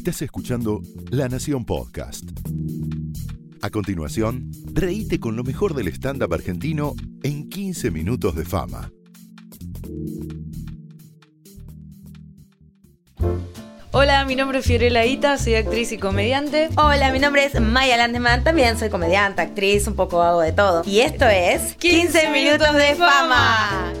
Estás 0.00 0.22
escuchando 0.22 0.80
La 1.10 1.28
Nación 1.28 1.66
Podcast. 1.66 2.24
A 3.60 3.68
continuación, 3.68 4.50
reíte 4.72 5.20
con 5.20 5.36
lo 5.36 5.44
mejor 5.44 5.74
del 5.74 5.88
stand-up 5.88 6.32
argentino 6.32 6.94
en 7.22 7.50
15 7.50 7.90
minutos 7.90 8.34
de 8.34 8.46
fama. 8.46 8.90
Hola, 13.90 14.24
mi 14.24 14.36
nombre 14.36 14.60
es 14.60 14.64
Fiorella 14.64 15.04
Ita, 15.04 15.36
soy 15.36 15.56
actriz 15.56 15.92
y 15.92 15.98
comediante. 15.98 16.70
Hola, 16.78 17.12
mi 17.12 17.18
nombre 17.18 17.44
es 17.44 17.60
Maya 17.60 17.98
Landeman, 17.98 18.42
también 18.42 18.78
soy 18.78 18.88
comediante, 18.88 19.42
actriz, 19.42 19.86
un 19.86 19.96
poco 19.96 20.22
hago 20.22 20.40
de 20.40 20.52
todo. 20.52 20.82
Y 20.86 21.00
esto 21.00 21.26
es 21.26 21.74
15 21.74 22.30
minutos 22.30 22.72
de 22.72 22.94
fama. 22.94 23.92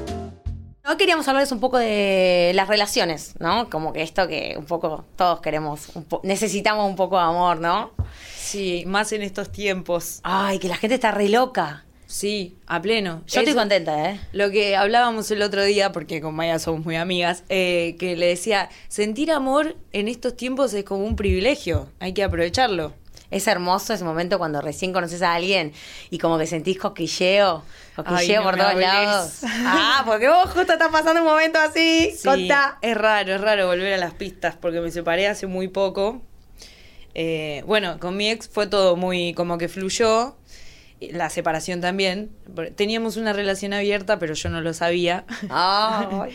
Hoy 0.90 0.96
queríamos 0.96 1.28
hablarles 1.28 1.52
un 1.52 1.60
poco 1.60 1.78
de 1.78 2.50
las 2.56 2.66
relaciones, 2.66 3.34
¿no? 3.38 3.70
Como 3.70 3.92
que 3.92 4.02
esto 4.02 4.26
que 4.26 4.56
un 4.58 4.64
poco 4.64 5.04
todos 5.14 5.40
queremos, 5.40 5.90
un 5.94 6.02
po- 6.02 6.20
necesitamos 6.24 6.84
un 6.90 6.96
poco 6.96 7.16
de 7.16 7.22
amor, 7.22 7.60
¿no? 7.60 7.92
Sí, 8.34 8.82
más 8.88 9.12
en 9.12 9.22
estos 9.22 9.52
tiempos. 9.52 10.18
Ay, 10.24 10.58
que 10.58 10.66
la 10.66 10.74
gente 10.76 10.96
está 10.96 11.12
re 11.12 11.28
loca. 11.28 11.84
Sí, 12.08 12.56
a 12.66 12.82
pleno. 12.82 13.22
Yo 13.28 13.38
estoy 13.38 13.54
contenta, 13.54 14.10
¿eh? 14.10 14.20
Lo 14.32 14.50
que 14.50 14.74
hablábamos 14.74 15.30
el 15.30 15.42
otro 15.42 15.62
día, 15.62 15.92
porque 15.92 16.20
con 16.20 16.34
Maya 16.34 16.58
somos 16.58 16.84
muy 16.84 16.96
amigas, 16.96 17.44
eh, 17.50 17.94
que 18.00 18.16
le 18.16 18.26
decía, 18.26 18.68
sentir 18.88 19.30
amor 19.30 19.76
en 19.92 20.08
estos 20.08 20.36
tiempos 20.36 20.74
es 20.74 20.82
como 20.82 21.04
un 21.04 21.14
privilegio, 21.14 21.88
hay 22.00 22.14
que 22.14 22.24
aprovecharlo. 22.24 22.94
Es 23.30 23.46
hermoso 23.46 23.92
ese 23.94 24.02
momento 24.04 24.38
cuando 24.38 24.60
recién 24.60 24.92
conoces 24.92 25.22
a 25.22 25.34
alguien 25.34 25.72
y 26.10 26.18
como 26.18 26.36
que 26.36 26.46
sentís 26.46 26.78
cosquilleo, 26.78 27.62
cosquilleo 27.94 28.16
Ay, 28.18 28.36
no 28.38 28.42
por 28.42 28.56
todos 28.56 28.70
hables. 28.72 28.86
lados. 28.88 29.40
Ah, 29.64 30.02
porque 30.06 30.28
vos 30.28 30.50
justo 30.50 30.72
estás 30.72 30.88
pasando 30.90 31.20
un 31.20 31.28
momento 31.28 31.58
así. 31.60 32.12
Sí, 32.16 32.26
Contá. 32.26 32.78
es 32.82 32.96
raro, 32.96 33.34
es 33.36 33.40
raro 33.40 33.68
volver 33.68 33.92
a 33.92 33.98
las 33.98 34.14
pistas, 34.14 34.56
porque 34.60 34.80
me 34.80 34.90
separé 34.90 35.28
hace 35.28 35.46
muy 35.46 35.68
poco. 35.68 36.22
Eh, 37.14 37.62
bueno, 37.66 37.98
con 38.00 38.16
mi 38.16 38.30
ex 38.30 38.48
fue 38.48 38.66
todo 38.66 38.96
muy 38.96 39.32
como 39.34 39.58
que 39.58 39.68
fluyó. 39.68 40.36
La 41.00 41.30
separación 41.30 41.80
también. 41.80 42.30
Teníamos 42.76 43.16
una 43.16 43.32
relación 43.32 43.72
abierta, 43.72 44.18
pero 44.18 44.34
yo 44.34 44.48
no 44.50 44.60
lo 44.60 44.74
sabía. 44.74 45.24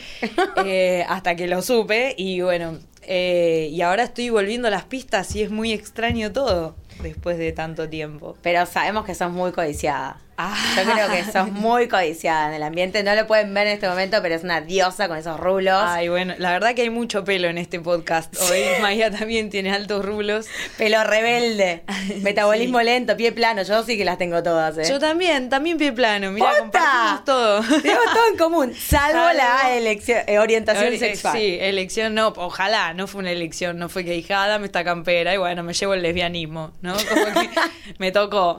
Eh, 0.66 1.06
hasta 1.08 1.36
que 1.36 1.48
lo 1.48 1.62
supe. 1.62 2.16
Y 2.18 2.42
bueno, 2.42 2.80
eh, 3.04 3.70
y 3.72 3.82
ahora 3.82 4.04
estoy 4.04 4.30
volviendo 4.30 4.68
a 4.68 4.72
las 4.72 4.86
pistas 4.86 5.36
y 5.36 5.44
es 5.44 5.52
muy 5.52 5.72
extraño 5.74 6.32
todo 6.32 6.76
después 7.02 7.38
de 7.38 7.52
tanto 7.52 7.90
tiempo. 7.90 8.38
Pero 8.42 8.66
sabemos 8.66 9.06
que 9.06 9.16
sos 9.16 9.32
muy 9.32 9.52
codiciada. 9.52 10.18
Ah. 10.38 10.54
Yo 10.76 10.84
creo 10.92 11.10
que 11.10 11.24
sos 11.32 11.50
muy 11.50 11.88
codiciada 11.88 12.50
en 12.50 12.56
el 12.56 12.64
ambiente. 12.64 13.02
No 13.04 13.16
lo 13.16 13.26
pueden 13.26 13.54
ver 13.54 13.68
en 13.68 13.74
este 13.76 13.88
momento, 13.88 14.18
pero 14.22 14.36
es 14.36 14.44
una 14.44 14.60
diosa 14.60 15.08
con 15.08 15.18
esos 15.18 15.40
rulos. 15.40 15.82
Ay, 15.86 16.10
bueno, 16.10 16.34
la 16.40 16.52
verdad 16.52 16.76
que 16.76 16.82
hay 16.82 16.90
mucho 16.90 17.24
pelo 17.24 17.48
en 17.48 17.58
este 17.58 17.80
podcast. 17.80 18.36
Hoy 18.42 18.60
Maya 18.82 19.10
también 19.12 19.50
tiene 19.50 19.72
altos 19.72 20.04
rulos. 20.04 20.46
Pelo 20.78 21.02
rebelde. 21.06 21.84
Metabolismo 22.22 22.82
lento, 22.82 23.16
pie 23.16 23.32
plano. 23.32 23.64
Yo 23.64 23.84
sí 23.84 23.96
que 23.98 24.04
las 24.04 24.18
tengo 24.18 24.44
todas, 24.44 24.78
¿eh? 24.78 24.84
Yo 24.90 25.00
también, 25.00 25.48
también 25.48 25.78
pie 25.78 25.94
plano. 25.94 26.32
Mira, 26.34 26.52
compartimos 26.59 27.24
todo. 27.24 27.62
Tenemos 27.82 28.06
todo 28.14 28.28
en 28.30 28.38
común, 28.38 28.74
salvo, 28.76 29.18
Salvo- 29.20 29.34
la 29.38 29.74
elección, 29.78 30.20
eh, 30.28 30.40
orientación 30.40 30.94
Eh, 30.94 31.00
sexual. 31.00 31.38
Sí, 31.38 31.58
elección 31.62 32.14
no, 32.14 32.34
ojalá, 32.36 32.94
no 32.94 33.08
fue 33.08 33.22
una 33.22 33.32
elección, 33.32 33.78
no 33.80 33.88
fue 33.88 34.04
que 34.04 34.12
dije, 34.12 34.34
ah, 34.34 34.48
dame 34.50 34.66
esta 34.66 34.84
campera 34.84 35.34
y 35.34 35.38
bueno, 35.38 35.64
me 35.64 35.72
llevo 35.72 35.94
el 35.94 36.02
lesbianismo, 36.02 36.74
¿no? 36.86 36.94
Como 36.94 37.25
que 37.25 37.50
me 38.00 38.11
tocó. 38.11 38.58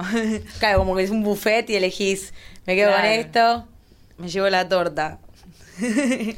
Claro, 0.59 0.79
como 0.79 0.97
que 0.97 1.05
es 1.05 1.11
un 1.11 1.23
buffet 1.23 1.71
y 1.71 1.77
elegís, 1.77 2.35
me 2.67 2.75
quedo 2.75 2.93
con 2.93 3.05
esto. 3.05 3.67
me 4.19 4.29
llevo 4.29 4.49
la 4.49 4.69
torta. 4.69 5.19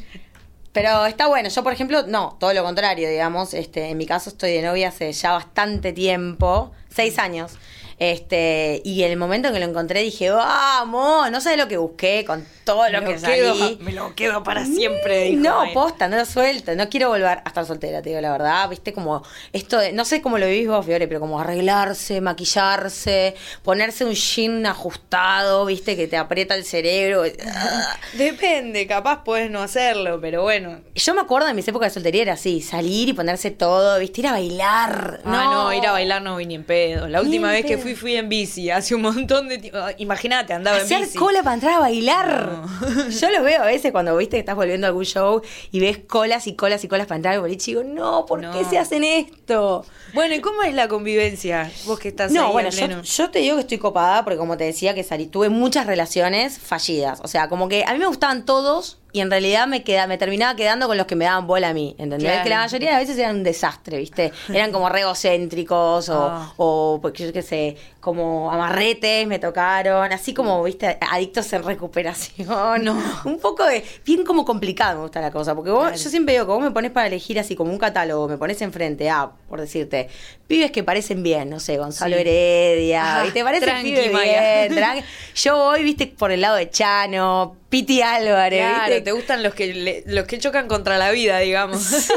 Pero 0.73 1.07
está 1.07 1.27
bueno, 1.27 1.49
yo 1.49 1.63
por 1.65 1.73
ejemplo, 1.73 2.07
no, 2.07 2.37
todo 2.39 2.53
lo 2.53 2.63
contrario, 2.63 3.09
digamos, 3.09 3.55
este, 3.55 3.89
en 3.89 3.99
mi 3.99 4.07
caso 4.07 4.31
estoy 4.31 4.53
de 4.53 4.63
novia 4.63 4.89
hace 4.89 5.13
ya 5.13 5.33
bastante 5.33 5.93
tiempo, 5.93 6.73
seis 6.89 7.19
años, 7.19 7.59
este, 7.99 8.81
y 8.85 9.03
en 9.03 9.11
el 9.11 9.17
momento 9.17 9.49
en 9.49 9.55
que 9.55 9.61
lo 9.61 9.67
encontré 9.67 10.03
dije, 10.03 10.31
vamos, 10.31 11.31
no 11.31 11.41
sé 11.41 11.57
lo 11.57 11.67
que 11.67 11.77
busqué 11.77 12.25
con 12.25 12.47
todo 12.65 12.89
lo 12.91 13.01
me, 13.03 13.15
que 13.15 13.21
lo 13.21 13.27
quedo, 13.27 13.79
me 13.81 13.93
lo 13.93 14.15
quedo 14.15 14.43
para 14.45 14.65
siempre. 14.65 15.31
dijo 15.31 15.43
No, 15.43 15.61
Maya. 15.61 15.75
posta, 15.75 16.07
no 16.07 16.17
lo 16.17 16.25
suelto, 16.25 16.75
no 16.77 16.89
quiero 16.89 17.09
volver 17.09 17.39
a 17.45 17.49
estar 17.49 17.67
soltera, 17.67 18.01
te 18.01 18.11
digo 18.11 18.21
la 18.21 18.31
verdad, 18.31 18.69
viste 18.69 18.93
como 18.93 19.25
esto 19.53 19.79
de, 19.79 19.93
no 19.93 20.05
sé 20.05 20.23
cómo 20.23 20.39
lo 20.39 20.47
vivís 20.47 20.69
vos, 20.69 20.87
Fiore, 20.87 21.09
pero 21.09 21.19
como 21.19 21.41
arreglarse, 21.41 22.21
maquillarse, 22.21 23.35
ponerse 23.65 24.05
un 24.05 24.13
jean 24.13 24.65
ajustado, 24.67 25.65
viste, 25.65 25.97
que 25.97 26.07
te 26.07 26.17
aprieta 26.17 26.55
el 26.55 26.65
cerebro. 26.65 27.25
Depende, 28.15 28.87
capaz 28.87 29.25
puedes 29.25 29.51
no 29.51 29.61
hacerlo, 29.61 30.21
pero 30.21 30.43
bueno. 30.43 30.81
Yo 30.95 31.15
me 31.15 31.21
acuerdo 31.21 31.49
de 31.49 31.55
mis 31.55 31.67
épocas 31.67 31.91
de 31.91 31.95
soltería 31.95 32.23
era 32.23 32.33
así, 32.35 32.61
salir 32.61 33.09
y 33.09 33.13
ponerse 33.13 33.51
todo, 33.51 33.99
viste, 33.99 34.21
ir 34.21 34.29
a 34.29 34.33
bailar. 34.33 35.21
No, 35.25 35.53
no, 35.53 35.73
ir 35.73 35.85
a 35.87 35.93
bailar 35.93 36.23
no 36.23 36.37
vi 36.37 36.47
ni 36.47 36.55
en 36.55 36.65
pedo. 36.65 37.09
La 37.09 37.21
última 37.21 37.51
vez 37.51 37.65
que 37.65 37.77
pedo. 37.77 37.88
Fui, 37.89 37.97
fui 37.97 38.17
en 38.17 38.29
bici, 38.29 38.71
hace 38.71 38.95
un 38.95 39.03
montón 39.03 39.49
de 39.49 39.59
tiempo. 39.59 39.79
Imagínate, 39.99 40.53
andaba 40.53 40.79
en 40.79 40.85
Hacer 40.85 41.01
bici. 41.07 41.19
cola 41.19 41.43
para 41.43 41.55
entrar 41.55 41.75
a 41.75 41.79
bailar. 41.81 42.63
Yo 43.11 43.31
lo 43.31 43.43
veo 43.43 43.63
a 43.63 43.67
veces 43.67 43.93
cuando 43.93 44.17
viste 44.17 44.37
que 44.37 44.41
estás 44.41 44.57
volviendo 44.57 44.87
a 44.87 44.89
algún 44.89 45.05
show 45.05 45.41
y 45.71 45.81
ves 45.81 45.99
colas 46.07 46.47
y 46.47 46.55
colas 46.55 46.85
y 46.85 46.89
colas 46.89 47.07
para 47.07 47.17
entrar 47.17 47.35
al 47.35 47.41
boliche 47.41 47.71
y 47.71 47.75
digo, 47.75 47.85
no, 47.85 48.27
¿por 48.27 48.41
No. 48.43 48.53
qué 48.53 48.65
se 48.65 48.79
hacen 48.79 49.05
esto? 49.05 49.85
Bueno, 50.15 50.35
¿y 50.35 50.41
cómo 50.41 50.63
es 50.63 50.75
la 50.75 50.89
convivencia? 50.89 51.71
Vos 51.87 51.99
que 51.99 52.09
estás 52.09 52.33
No, 52.33 52.47
ahí 52.47 52.53
bueno, 52.53 52.69
en 52.69 52.75
yo, 52.75 52.87
pleno. 52.87 53.03
yo 53.03 53.31
te 53.31 53.39
digo 53.41 53.57
que 53.57 53.61
estoy 53.63 53.79
copada 53.79 54.25
porque 54.25 54.39
como 54.39 54.57
te 54.57 54.65
decía 54.65 54.95
que 54.95 55.05
salí, 55.05 55.27
tuve 55.27 55.49
muchas 55.49 55.87
relaciones 55.87 56.59
fallidas. 56.59 57.21
O 57.23 57.29
sea, 57.29 57.49
como 57.49 57.69
que 57.69 57.85
a 57.87 57.93
mí 57.93 57.99
me 57.99 58.07
gustaban 58.07 58.45
todos 58.45 58.99
y 59.11 59.21
en 59.21 59.31
realidad 59.31 59.67
me 59.67 59.83
queda, 59.85 60.07
me 60.07 60.19
terminaba 60.19 60.55
quedando 60.55 60.87
con 60.87 60.97
los 60.97 61.07
que 61.07 61.17
me 61.17 61.25
daban 61.25 61.47
bola 61.47 61.71
a 61.71 61.73
mí. 61.75 61.95
¿Entendés? 61.99 62.29
Claro. 62.31 62.43
Que 62.45 62.51
la 62.51 62.59
mayoría 62.59 62.89
de 62.91 62.93
las 62.95 63.03
veces 63.03 63.19
eran 63.19 63.37
un 63.37 63.43
desastre, 63.43 63.97
¿viste? 63.99 64.33
Eran 64.53 64.71
como 64.71 64.89
re 64.91 65.01
egocéntricos 65.01 66.09
o, 66.11 66.29
Ah. 66.31 66.53
o 66.59 66.99
porque 67.01 67.27
yo 67.27 67.33
qué 67.33 67.43
sé, 67.43 67.77
como 68.01 68.51
amarretes 68.53 69.27
me 69.27 69.39
tocaron, 69.39 70.13
así 70.13 70.35
como, 70.35 70.63
¿viste? 70.63 70.99
Adictos 71.11 71.51
en 71.55 71.63
recuperación. 71.63 72.85
No. 72.85 72.99
Un 73.25 73.39
poco 73.41 73.65
de, 73.65 73.83
bien 74.05 74.25
como 74.25 74.45
complicado 74.45 74.97
me 74.97 75.03
gusta 75.03 75.21
la 75.21 75.31
cosa. 75.31 75.55
Porque 75.55 75.71
vos, 75.71 75.83
Claro. 75.89 75.97
yo 75.97 76.11
siempre 76.11 76.35
digo 76.35 76.47
que 76.47 76.53
vos 76.53 76.63
me 76.63 76.71
pones 76.71 76.91
para 76.91 77.07
elegir 77.07 77.39
así 77.39 77.57
como 77.57 77.71
un 77.73 77.79
catálogo, 77.79 78.29
me 78.29 78.37
pones 78.37 78.61
enfrente 78.63 79.09
a, 79.11 79.31
por 79.49 79.61
decirte, 79.61 80.09
pibes 80.47 80.71
que 80.71 80.83
parecen 80.85 81.23
bien, 81.23 81.49
no 81.51 81.61
sé, 81.61 81.77
Gonzalo 81.79 82.15
Sí. 82.17 82.21
Heredia, 82.23 83.23
¿viste? 83.25 83.43
Parece 83.43 83.65
tranqui, 83.67 83.91
pibe 83.91 84.11
Maya. 84.11 84.41
bien, 84.67 84.75
tranqui. 84.77 85.05
Yo 85.35 85.57
voy, 85.57 85.83
viste, 85.83 86.07
por 86.07 86.31
el 86.31 86.41
lado 86.41 86.57
de 86.57 86.71
Chano, 86.71 87.57
Piti 87.69 88.01
Álvarez, 88.01 88.61
Claro, 88.67 88.85
¿viste? 88.87 89.01
te 89.03 89.13
gustan 89.13 89.43
los 89.43 89.55
que 89.55 89.67
le- 89.75 90.03
los 90.07 90.27
que 90.27 90.39
chocan 90.39 90.69
contra 90.69 90.97
la 90.97 91.11
vida, 91.11 91.39
digamos. 91.39 91.83
Sí, 91.83 92.13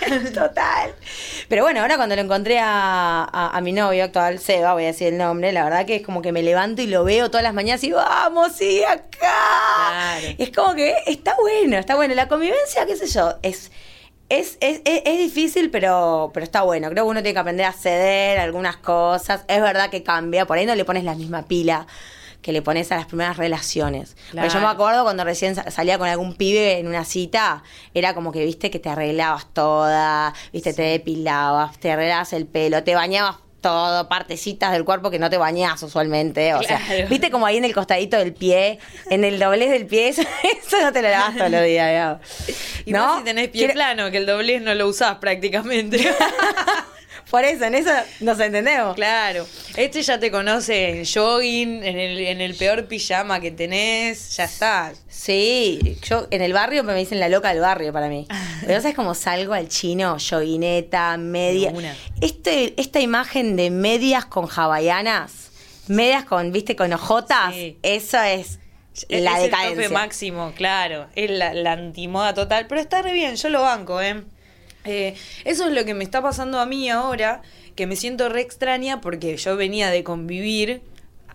total. 0.34 0.94
Pero 1.48 1.62
bueno, 1.64 1.80
ahora 1.82 1.96
cuando 1.96 2.16
lo 2.16 2.22
encontré 2.22 2.58
a, 2.58 3.28
a- 3.30 3.50
a 3.54 3.60
mi 3.60 3.72
novio 3.72 4.02
actual, 4.04 4.38
Seba, 4.38 4.72
voy 4.72 4.84
a 4.84 4.86
decir 4.86 5.08
el 5.08 5.18
nombre, 5.18 5.52
la 5.52 5.64
verdad 5.64 5.84
que 5.84 5.96
es 5.96 6.02
como 6.02 6.22
que 6.22 6.32
me 6.32 6.42
levanto 6.42 6.80
y 6.80 6.86
lo 6.86 7.04
veo 7.04 7.28
todas 7.30 7.42
las 7.44 7.52
mañanas 7.52 7.84
y 7.84 7.92
vamos, 7.92 8.52
sí, 8.56 8.82
acá. 8.84 9.04
Claro. 9.18 10.26
Es 10.38 10.50
como 10.50 10.74
que 10.74 10.94
está 11.06 11.36
bueno, 11.40 11.76
está 11.76 11.94
bueno. 11.94 12.14
La 12.14 12.28
convivencia, 12.28 12.86
qué 12.86 12.96
sé 12.96 13.06
yo, 13.06 13.34
es... 13.42 13.70
Es, 14.30 14.56
es, 14.60 14.80
es, 14.86 15.02
es 15.04 15.18
difícil, 15.18 15.70
pero, 15.70 16.30
pero 16.32 16.44
está 16.44 16.62
bueno. 16.62 16.88
Creo 16.88 17.04
que 17.04 17.10
uno 17.10 17.20
tiene 17.22 17.34
que 17.34 17.40
aprender 17.40 17.66
a 17.66 17.72
ceder 17.74 18.40
algunas 18.40 18.78
cosas. 18.78 19.42
Es 19.48 19.60
verdad 19.60 19.90
que 19.90 20.02
cambia. 20.02 20.46
Por 20.46 20.56
ahí 20.56 20.64
no 20.64 20.74
le 20.74 20.86
pones 20.86 21.04
la 21.04 21.14
misma 21.14 21.44
pila 21.46 21.86
que 22.44 22.52
le 22.52 22.60
pones 22.60 22.92
a 22.92 22.96
las 22.96 23.06
primeras 23.06 23.38
relaciones. 23.38 24.16
Porque 24.30 24.48
yo 24.48 24.54
me 24.56 24.60
Claro. 24.60 24.68
acuerdo 24.68 25.02
cuando 25.02 25.24
recién 25.24 25.54
sa- 25.54 25.70
salía 25.70 25.96
con 25.98 26.06
algún 26.08 26.34
pibe 26.34 26.78
en 26.78 26.86
una 26.86 27.06
cita, 27.06 27.62
era 27.94 28.14
como 28.14 28.32
que, 28.32 28.44
viste, 28.44 28.70
que 28.70 28.78
te 28.78 28.90
arreglabas 28.90 29.46
toda, 29.54 30.34
viste, 30.52 30.74
te 30.74 30.82
depilabas, 30.82 31.78
te 31.80 31.90
arreglabas 31.90 32.34
el 32.34 32.46
pelo, 32.46 32.84
te 32.84 32.94
bañabas 32.94 33.36
todo, 33.62 34.10
partecitas 34.10 34.72
del 34.72 34.84
cuerpo 34.84 35.10
que 35.10 35.18
no 35.18 35.30
te 35.30 35.38
bañás 35.38 35.82
usualmente. 35.82 36.52
O 36.52 36.62
sea, 36.62 36.78
Claro. 36.84 37.08
viste 37.08 37.30
como 37.30 37.46
ahí 37.46 37.56
en 37.56 37.64
el 37.64 37.72
costadito 37.72 38.18
del 38.18 38.34
pie, 38.34 38.78
en 39.08 39.24
el 39.24 39.38
doblez 39.38 39.70
del 39.70 39.86
pie, 39.86 40.08
eso, 40.10 40.20
eso 40.20 40.80
no 40.82 40.92
te 40.92 41.00
lo 41.00 41.08
lavas 41.08 41.34
todos 41.38 41.50
los 41.50 41.62
días, 41.64 41.88
digamos. 41.88 42.20
Y 42.84 42.92
¿No? 42.92 43.06
más 43.06 43.18
si 43.20 43.24
tenés 43.24 43.48
pie 43.48 43.60
Quiero- 43.60 43.72
plano, 43.72 44.10
que 44.10 44.18
el 44.18 44.26
doblez 44.26 44.60
no 44.60 44.74
lo 44.74 44.86
usás 44.86 45.16
prácticamente. 45.16 45.96
Por 47.34 47.44
eso, 47.44 47.64
en 47.64 47.74
eso 47.74 47.90
nos 48.20 48.38
entendemos. 48.38 48.94
claro. 48.94 49.44
Este 49.76 50.02
ya 50.02 50.20
te 50.20 50.30
conoce 50.30 50.90
en 51.00 51.04
jogging, 51.04 51.82
en 51.82 51.98
el, 51.98 52.18
en 52.20 52.40
el 52.40 52.54
peor 52.54 52.86
pijama 52.86 53.40
que 53.40 53.50
tenés, 53.50 54.36
ya 54.36 54.44
está. 54.44 54.92
Sí, 55.08 55.98
yo 56.08 56.28
en 56.30 56.42
el 56.42 56.52
barrio 56.52 56.84
me 56.84 56.94
dicen 56.94 57.18
la 57.18 57.28
loca 57.28 57.48
del 57.48 57.60
barrio 57.60 57.92
para 57.92 58.08
mí. 58.08 58.28
Pero 58.66 58.80
sabes 58.80 58.94
cómo 58.94 59.14
salgo 59.14 59.52
al 59.52 59.68
chino, 59.68 60.16
joguineta, 60.20 61.16
media. 61.16 61.70
Una. 61.70 61.96
Este, 62.20 62.80
esta 62.80 63.00
imagen 63.00 63.56
de 63.56 63.70
medias 63.70 64.26
con 64.26 64.46
hawaianas, 64.48 65.50
medias 65.88 66.24
con, 66.24 66.52
viste, 66.52 66.76
con 66.76 66.92
ojotas, 66.92 67.52
Sí. 67.52 67.76
eso 67.82 68.20
es 68.22 68.60
la 69.08 69.32
es 69.32 69.36
el 69.38 69.42
decadencia. 69.50 69.82
tope 69.82 69.88
máximo, 69.88 70.52
claro. 70.56 71.08
Es 71.16 71.28
la, 71.30 71.52
la 71.52 71.72
antimoda 71.72 72.32
total. 72.32 72.66
Pero 72.68 72.80
está 72.80 73.02
re 73.02 73.12
bien, 73.12 73.34
yo 73.34 73.48
lo 73.48 73.62
banco, 73.62 74.00
¿eh? 74.00 74.22
Eh, 74.84 75.14
Eso 75.44 75.66
es 75.66 75.72
lo 75.72 75.84
que 75.84 75.94
me 75.94 76.04
está 76.04 76.20
pasando 76.22 76.60
a 76.60 76.66
mí 76.66 76.88
ahora, 76.90 77.42
que 77.74 77.86
me 77.86 77.96
siento 77.96 78.28
re 78.28 78.40
extraña 78.40 79.00
porque 79.00 79.36
yo 79.36 79.56
venía 79.56 79.90
de 79.90 80.04
convivir 80.04 80.82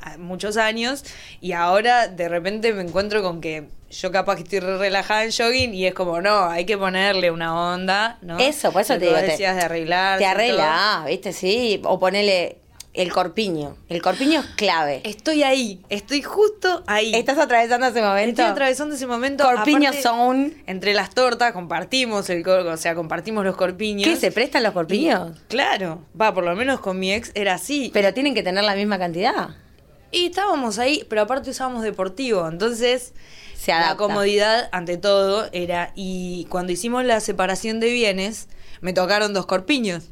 a- 0.02 0.18
muchos 0.18 0.56
años 0.58 1.04
y 1.42 1.52
ahora 1.54 2.08
de 2.08 2.30
repente 2.30 2.72
me 2.74 2.82
encuentro 2.84 3.22
con 3.22 3.42
que 3.42 3.66
yo 3.92 4.12
capaz 4.12 4.36
que 4.36 4.44
estoy 4.44 4.60
re 4.60 4.78
relajada 4.78 5.24
en 5.26 5.32
jogging 5.32 5.74
y 5.74 5.88
es 5.88 5.94
como, 5.96 6.22
no, 6.22 6.46
hay 6.48 6.66
que 6.66 6.78
ponerle 6.78 7.32
una 7.32 7.74
onda, 7.74 8.20
¿no? 8.22 8.38
Eso, 8.38 8.72
por 8.72 8.84
eso 8.84 8.94
te 8.94 9.06
digo. 9.06 9.16
te- 9.18 9.24
decías 9.24 9.56
de 9.56 9.64
arreglar. 9.64 10.20
Te 10.20 10.26
arregla, 10.26 11.04
¿viste? 11.08 11.34
Sí. 11.34 11.82
O 11.84 12.00
ponele 12.00 12.58
el 12.94 13.12
corpiño. 13.14 13.78
El 13.88 14.02
corpiño 14.02 14.40
es 14.42 14.46
clave. 14.56 15.02
Estoy 15.04 15.44
ahí, 15.44 15.82
estoy 15.90 16.22
justo 16.22 16.84
ahí. 16.88 17.14
¿Estás 17.14 17.38
atravesando 17.38 17.88
ese 17.88 18.02
momento? 18.02 18.42
Estoy 18.42 18.46
atravesando 18.46 18.96
ese 18.96 19.06
momento. 19.08 19.44
Corpiño 19.44 19.90
aparte, 19.90 20.02
zone. 20.02 20.64
Entre 20.66 20.94
las 20.94 21.12
tortas 21.12 21.54
compartimos 21.54 22.30
el 22.30 22.44
cor- 22.44 22.66
o 22.66 22.78
sea, 22.78 22.96
compartimos 22.96 23.46
los 23.46 23.56
corpiños. 23.56 24.08
¿Qué? 24.10 24.16
¿Se 24.16 24.32
prestan 24.32 24.64
los 24.64 24.74
corpiños? 24.74 25.38
Claro, 25.48 26.02
va, 26.20 26.34
por 26.34 26.44
lo 26.44 26.56
menos 26.56 26.80
con 26.80 26.98
mi 27.00 27.14
ex 27.14 27.32
era 27.36 27.54
así. 27.54 27.92
Pero 27.94 28.14
tienen 28.14 28.34
que 28.34 28.44
tener 28.44 28.64
la 28.64 28.76
misma 28.76 28.98
cantidad. 28.98 29.50
Y 30.12 30.26
estábamos 30.26 30.80
ahí, 30.80 31.06
pero 31.08 31.22
aparte 31.22 31.52
usábamos 31.52 31.84
deportivo, 31.84 32.48
entonces 32.48 33.14
Se 33.56 33.72
la 33.72 33.96
comodidad 33.96 34.68
ante 34.72 34.98
todo 34.98 35.48
era 35.52 35.92
y 35.94 36.48
cuando 36.50 36.72
hicimos 36.72 37.06
la 37.06 37.20
separación 37.20 37.80
de 37.80 37.92
bienes 37.92 38.48
me 38.82 38.94
tocaron 38.94 39.34
dos 39.36 39.46
corpiños. 39.46 40.06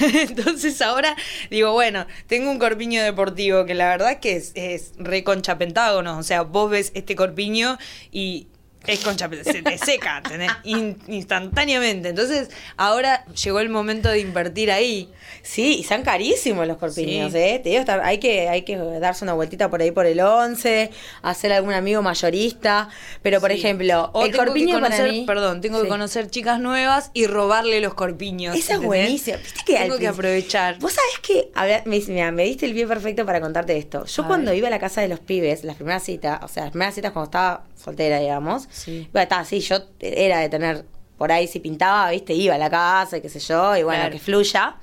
Entonces 0.00 0.80
ahora 0.82 1.16
digo, 1.50 1.72
bueno, 1.72 2.06
tengo 2.26 2.50
un 2.50 2.58
corpiño 2.58 3.02
deportivo 3.02 3.64
que 3.64 3.74
la 3.74 3.88
verdad 3.88 4.20
que 4.20 4.36
es, 4.36 4.52
es 4.54 4.92
re 4.98 5.24
concha 5.24 5.58
pentágono, 5.58 6.18
o 6.18 6.22
sea, 6.22 6.42
vos 6.42 6.70
ves 6.70 6.92
este 6.94 7.16
corpiño 7.16 7.78
y 8.10 8.46
es 8.86 9.00
concha 9.00 9.28
se 9.44 9.62
te 9.62 9.78
seca, 9.78 10.18
¿entendés? 10.24 10.50
In- 10.64 10.98
instantáneamente. 11.08 12.08
Entonces 12.08 12.50
ahora 12.76 13.24
llegó 13.26 13.60
el 13.60 13.68
momento 13.68 14.08
de 14.08 14.20
invertir 14.20 14.70
ahí. 14.70 15.10
Sí, 15.42 15.78
y 15.80 15.84
son 15.84 16.02
carísimos 16.02 16.66
los 16.66 16.76
corpiños, 16.78 17.32
Sí. 17.32 17.38
¿eh? 17.38 17.60
Te 17.62 17.70
digo, 17.70 17.84
hay, 18.02 18.18
que, 18.18 18.48
hay 18.48 18.62
que 18.62 18.76
darse 18.76 19.24
una 19.24 19.32
vueltita 19.32 19.68
por 19.70 19.80
ahí 19.82 19.90
por 19.90 20.06
el 20.06 20.20
11, 20.20 20.90
hacer 21.22 21.52
algún 21.52 21.72
amigo 21.72 22.00
mayorista. 22.02 22.88
Pero, 23.22 23.40
por 23.40 23.50
Sí. 23.50 23.58
ejemplo, 23.58 24.10
O 24.12 24.24
el 24.24 24.30
tengo 24.30 24.44
que 24.44 24.46
corpiño 24.50 24.80
para 24.80 24.88
conocer- 24.96 25.10
mí... 25.10 25.24
Perdón, 25.26 25.60
tengo 25.60 25.78
Sí. 25.78 25.84
que 25.84 25.88
conocer 25.88 26.30
chicas 26.30 26.60
nuevas 26.60 27.10
y 27.14 27.26
robarle 27.26 27.80
los 27.80 27.94
corpiños. 27.94 28.54
Esa 28.54 28.74
es 28.74 28.80
¿entendés? 28.80 28.86
buenísima. 28.86 29.36
¿Viste 29.38 29.60
que 29.66 29.76
Tengo 29.78 29.98
que 29.98 30.08
aprovechar. 30.08 30.78
Vos 30.78 30.92
sabés 30.92 31.18
que, 31.22 31.50
a 31.54 31.64
ver, 31.64 31.82
me, 31.86 31.98
mira, 32.08 32.30
me 32.30 32.44
diste 32.44 32.66
el 32.66 32.72
pie 32.74 32.86
perfecto 32.86 33.26
para 33.26 33.40
contarte 33.40 33.76
esto. 33.76 34.04
Yo 34.06 34.22
A 34.22 34.26
cuando 34.26 34.50
ver. 34.50 34.58
iba 34.58 34.68
a 34.68 34.70
la 34.70 34.78
casa 34.78 35.00
de 35.00 35.08
los 35.08 35.18
pibes, 35.20 35.64
las 35.64 35.76
primeras 35.76 36.04
citas, 36.04 36.40
o 36.42 36.48
sea, 36.48 36.64
las 36.64 36.72
primeras 36.72 36.94
citas 36.94 37.12
cuando 37.12 37.26
estaba 37.26 37.64
soltera, 37.82 38.18
digamos. 38.20 38.68
Sí. 38.72 39.08
Bueno, 39.12 39.22
estaba 39.24 39.42
así, 39.42 39.60
yo 39.60 39.76
era 40.00 40.38
de 40.40 40.48
tener, 40.48 40.84
por 41.18 41.30
ahí 41.30 41.46
si 41.46 41.60
pintaba, 41.60 42.10
viste, 42.10 42.32
iba 42.34 42.54
a 42.54 42.58
la 42.58 42.70
casa, 42.70 43.18
y 43.18 43.20
qué 43.20 43.28
sé 43.28 43.38
yo, 43.38 43.76
y 43.76 43.82
bueno, 43.82 44.00
Claro. 44.00 44.12
que 44.12 44.18
fluya. 44.18 44.76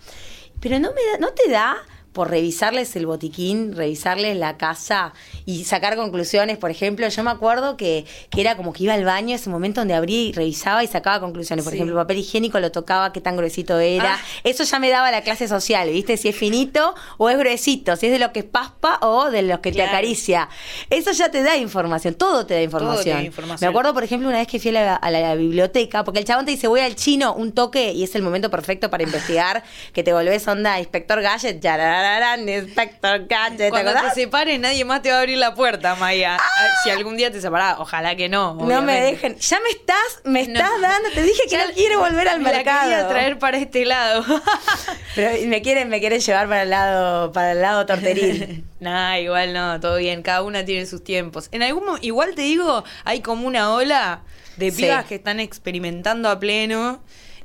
Pero 0.61 0.79
no 0.79 0.91
me 0.93 1.01
da, 1.11 1.17
no 1.19 1.29
te 1.33 1.49
da 1.49 1.77
por 2.19 2.29
revisarles 2.29 2.93
el 2.97 3.05
botiquín, 3.05 3.73
revisarles 3.77 4.35
la 4.35 4.57
casa 4.57 5.13
y 5.45 5.63
sacar 5.63 5.95
conclusiones. 5.95 6.57
Por 6.57 6.69
ejemplo, 6.69 7.07
yo 7.07 7.23
me 7.23 7.31
acuerdo 7.31 7.77
que, 7.77 8.03
que 8.29 8.41
era 8.41 8.57
como 8.57 8.73
que 8.73 8.83
iba 8.83 8.93
al 8.93 9.05
baño, 9.05 9.37
ese 9.37 9.49
momento 9.49 9.79
donde 9.79 9.93
abría 9.93 10.21
y 10.23 10.33
revisaba 10.33 10.83
y 10.83 10.87
sacaba 10.87 11.21
conclusiones. 11.21 11.63
Por 11.63 11.71
Sí. 11.71 11.77
ejemplo, 11.77 11.95
el 11.97 12.03
papel 12.03 12.17
higiénico 12.17 12.59
lo 12.59 12.73
tocaba, 12.73 13.13
qué 13.13 13.21
tan 13.21 13.37
gruesito 13.37 13.79
era. 13.79 14.15
Ah. 14.15 14.19
Eso 14.43 14.65
ya 14.65 14.79
me 14.79 14.89
daba 14.89 15.11
la 15.11 15.21
clase 15.21 15.47
social, 15.47 15.89
¿viste? 15.89 16.17
Si 16.17 16.27
es 16.27 16.35
finito 16.35 16.93
o 17.17 17.29
es 17.29 17.37
gruesito, 17.37 17.95
si 17.95 18.07
es 18.07 18.11
de 18.11 18.19
lo 18.19 18.33
que 18.33 18.39
es 18.39 18.45
paspa 18.45 18.97
o 19.01 19.31
de 19.31 19.43
los 19.43 19.59
que 19.59 19.71
te 19.71 19.81
acaricia. 19.81 20.49
Eso 20.89 21.13
ya 21.13 21.31
te 21.31 21.41
da 21.41 21.55
información, 21.55 22.15
todo 22.15 22.45
te 22.45 22.55
da 22.55 22.61
información. 22.61 23.15
da 23.19 23.23
información. 23.23 23.65
Me 23.65 23.69
acuerdo, 23.69 23.93
por 23.93 24.03
ejemplo, 24.03 24.27
una 24.27 24.39
vez 24.39 24.47
que 24.49 24.59
fui 24.59 24.75
a 24.75 24.83
la, 24.83 24.95
a 24.95 25.09
la 25.09 25.35
biblioteca, 25.35 26.03
porque 26.03 26.19
el 26.19 26.25
chabón 26.25 26.43
te 26.43 26.51
dice, 26.51 26.67
voy 26.67 26.81
al 26.81 26.95
chino, 26.97 27.33
un 27.33 27.53
toque, 27.53 27.93
y 27.93 28.03
es 28.03 28.13
el 28.15 28.23
momento 28.23 28.49
perfecto 28.49 28.89
para 28.89 29.03
investigar, 29.03 29.63
que 29.93 30.03
te 30.03 30.11
volvés 30.11 30.45
onda 30.49 30.77
Inspector 30.79 31.21
Gadget, 31.21 31.61
yarararán, 32.13 32.47
Inspector 32.49 33.25
Gadget, 33.27 33.57
¿te 33.57 33.69
Cuando 33.69 33.91
acordás? 33.91 34.13
te 34.13 34.21
separes, 34.21 34.59
nadie 34.59 34.85
más 34.85 35.01
te 35.01 35.09
va 35.11 35.17
a 35.17 35.19
abrir 35.19 35.37
la 35.37 35.53
puerta, 35.53 35.95
Maya. 35.95 36.37
Si 36.83 36.89
algún 36.89 37.17
día 37.17 37.31
te 37.31 37.39
separás, 37.41 37.75
ojalá 37.79 38.15
que 38.15 38.29
no. 38.29 38.53
No 38.53 38.59
me 38.59 38.63
obviamente. 38.65 39.01
dejen. 39.11 39.37
Ya 39.37 39.59
me 39.59 39.69
estás, 39.69 40.21
me 40.23 40.47
No. 40.47 40.59
estás 40.59 40.81
dando. 40.81 41.09
Te 41.13 41.21
dije 41.21 41.41
que 41.43 41.49
Ya 41.49 41.67
no 41.67 41.73
quiero 41.73 41.99
volver 41.99 42.27
al 42.27 42.39
me 42.39 42.51
mercado. 42.51 42.89
La 42.89 42.95
quería 42.97 43.07
traer 43.09 43.39
para 43.39 43.57
este 43.57 43.85
lado. 43.85 44.23
Pero 45.15 45.47
me 45.47 45.61
quieren, 45.61 45.89
me 45.89 45.99
quieren 45.99 46.19
llevar 46.19 46.47
para 46.47 46.63
el 46.63 46.69
lado, 46.69 47.31
para 47.31 47.51
el 47.53 47.61
lado 47.61 47.85
torteril. 47.85 48.63
nah, 48.79 49.17
igual 49.19 49.53
no, 49.53 49.79
todo 49.79 49.97
bien. 49.97 50.21
Cada 50.21 50.41
una 50.43 50.65
tiene 50.65 50.85
sus 50.85 51.03
tiempos. 51.03 51.49
En 51.51 51.63
algún 51.63 51.83
igual 52.01 52.35
te 52.35 52.41
digo, 52.43 52.83
hay 53.05 53.21
como 53.21 53.47
una 53.47 53.73
ola 53.73 54.21
de 54.57 54.71
Sí. 54.71 54.83
pibas 54.83 55.05
que 55.05 55.15
están 55.15 55.39
experimentando 55.39 56.29
a 56.29 56.39
pleno. 56.39 57.01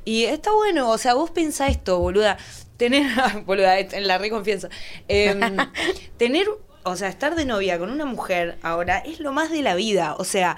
Y 0.07 0.25
está 0.25 0.51
bueno, 0.51 0.89
o 0.91 0.97
sea, 0.99 1.15
vos 1.15 1.31
pensá 1.31 1.67
esto, 1.67 1.97
boluda. 1.97 2.37
Tener, 2.77 3.05
boluda, 3.45 3.79
en 3.79 4.07
la 4.07 4.17
reconfianza. 4.17 4.69
Em, 5.07 5.39
tener, 6.17 6.47
o 6.83 6.95
sea, 6.95 7.09
estar 7.09 7.35
de 7.35 7.45
novia 7.45 7.77
con 7.79 7.89
una 7.89 8.05
mujer 8.05 8.57
ahora 8.61 8.99
es 8.99 9.19
lo 9.19 9.31
más 9.31 9.51
de 9.51 9.61
la 9.61 9.75
vida. 9.75 10.15
O 10.17 10.23
sea, 10.23 10.55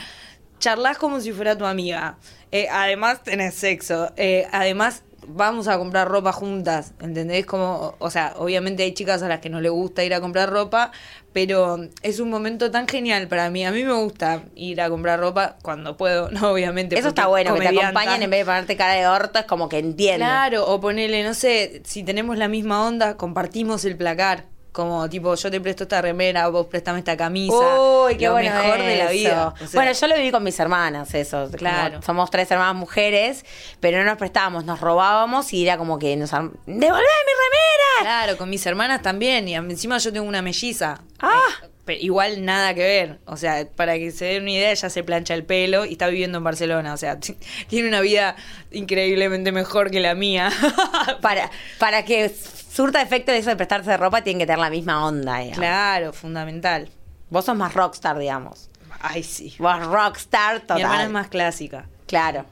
charlas 0.60 0.98
como 0.98 1.20
si 1.20 1.32
fuera 1.32 1.58
tu 1.58 1.66
amiga. 1.66 2.18
Eh, 2.52 2.68
además 2.72 3.24
tenés 3.24 3.56
sexo. 3.56 4.12
Eh, 4.18 4.48
además 4.52 5.04
vamos 5.28 5.68
a 5.68 5.78
comprar 5.78 6.08
ropa 6.08 6.32
juntas. 6.32 6.94
¿Entendés? 7.00 7.46
Como, 7.46 7.96
o 8.00 8.10
sea, 8.10 8.34
obviamente 8.38 8.84
hay 8.84 8.94
chicas 8.94 9.22
a 9.24 9.28
las 9.28 9.40
que 9.40 9.50
no 9.50 9.62
les 9.62 9.72
gusta 9.72 10.04
ir 10.04 10.14
a 10.14 10.22
comprar 10.22 10.50
ropa, 10.50 10.92
pero 11.34 11.78
es 12.02 12.20
un 12.20 12.30
momento 12.30 12.72
tan 12.72 12.88
genial 12.88 13.28
para 13.28 13.50
mí. 13.50 13.66
A 13.66 13.72
mí 13.72 13.84
me 13.84 13.94
gusta 13.94 14.44
ir 14.56 14.82
a 14.82 14.90
comprar 14.90 15.20
ropa 15.20 15.58
cuando 15.62 15.98
puedo, 15.98 16.32
no 16.32 16.52
obviamente. 16.52 16.98
Eso 16.98 17.10
está 17.10 17.28
bueno, 17.28 17.54
que 17.54 17.62
te 17.62 17.80
acompañen 17.80 18.24
en 18.24 18.30
vez 18.30 18.40
de 18.40 18.46
ponerte 18.46 18.78
cara 18.78 18.94
de 18.94 19.08
orto, 19.08 19.40
es 19.40 19.46
como 19.46 19.70
que 19.70 19.80
entienden. 19.80 20.28
Claro, 20.28 20.66
o 20.68 20.80
ponele, 20.80 21.24
no 21.24 21.34
sé, 21.34 21.82
si 21.86 22.04
tenemos 22.04 22.38
la 22.38 22.48
misma 22.48 22.86
onda, 22.86 23.18
compartimos 23.18 23.86
el 23.86 23.96
placar. 23.98 24.46
Como 24.78 25.10
tipo, 25.10 25.34
yo 25.34 25.50
te 25.50 25.60
presto 25.60 25.86
esta 25.86 26.04
remera, 26.04 26.48
vos 26.50 26.68
préstame 26.68 27.00
esta 27.00 27.18
camisa. 27.18 27.82
Uy, 27.82 28.16
qué 28.16 28.28
lo 28.28 28.34
bueno 28.34 28.54
mejor 28.54 28.78
de 28.78 28.96
la 28.98 29.10
vida. 29.10 29.48
O 29.48 29.58
sea, 29.58 29.70
bueno, 29.74 29.92
yo 29.92 30.08
lo 30.08 30.16
viví 30.16 30.30
con 30.30 30.44
mis 30.44 30.60
hermanas, 30.60 31.16
eso. 31.16 31.50
Claro. 31.52 31.94
Como 31.94 32.04
somos 32.04 32.30
tres 32.30 32.52
hermanas 32.52 32.76
mujeres, 32.76 33.44
pero 33.80 33.98
no 33.98 34.04
nos 34.04 34.20
prestábamos, 34.20 34.66
nos 34.66 34.80
robábamos 34.80 35.52
y 35.52 35.64
era 35.64 35.80
como 35.80 35.98
que 35.98 36.16
nos 36.16 36.30
¡Devolvé 36.30 36.60
mi 36.68 36.84
remera! 36.86 38.02
Claro, 38.02 38.38
con 38.38 38.52
mis 38.52 38.64
hermanas 38.68 39.02
también. 39.02 39.48
Y 39.48 39.56
encima 39.56 39.98
yo 39.98 40.14
tengo 40.14 40.28
una 40.28 40.44
melliza. 40.44 41.02
Ah. 41.22 41.42
Eh, 41.64 41.70
pero 41.88 42.00
igual 42.02 42.44
nada 42.44 42.74
que 42.74 42.84
ver. 42.84 43.20
O 43.26 43.38
sea, 43.38 43.66
para 43.76 43.98
que 43.98 44.12
se 44.12 44.26
den 44.26 44.44
una 44.44 44.52
idea, 44.52 44.72
ella 44.72 44.90
se 44.90 45.04
plancha 45.04 45.34
el 45.34 45.46
pelo 45.46 45.86
y 45.86 45.94
está 45.94 46.08
viviendo 46.08 46.38
en 46.38 46.44
Barcelona. 46.44 46.94
O 46.94 46.98
sea, 46.98 47.18
tiene 47.68 47.88
una 47.88 48.02
vida 48.02 48.36
increíblemente 48.72 49.52
mejor 49.54 49.90
que 49.90 50.02
la 50.02 50.14
mía. 50.14 50.52
Para, 51.22 51.50
para 51.80 52.04
que 52.04 52.30
surta 52.30 53.02
efecto 53.02 53.32
de 53.32 53.40
eso 53.40 53.50
de 53.50 53.56
prestarse 53.56 53.90
de 53.90 53.98
ropa, 53.98 54.22
tienen 54.22 54.40
que 54.40 54.46
tener 54.46 54.60
la 54.60 54.70
misma 54.70 55.06
onda. 55.06 55.38
digamos. 55.38 55.58
claro, 55.58 56.14
fundamental. 56.14 56.90
Vos 57.30 57.46
sos 57.46 57.56
más 57.56 57.74
rockstar, 57.74 58.18
digamos. 58.20 58.70
Ay, 59.00 59.24
sí. 59.24 59.56
Vos 59.58 59.86
rockstar 59.86 60.60
total. 60.62 60.78
Mi 60.78 60.84
hermana 60.84 61.04
es 61.06 61.10
más 61.10 61.28
clásica. 61.30 61.88
Claro. 62.06 62.46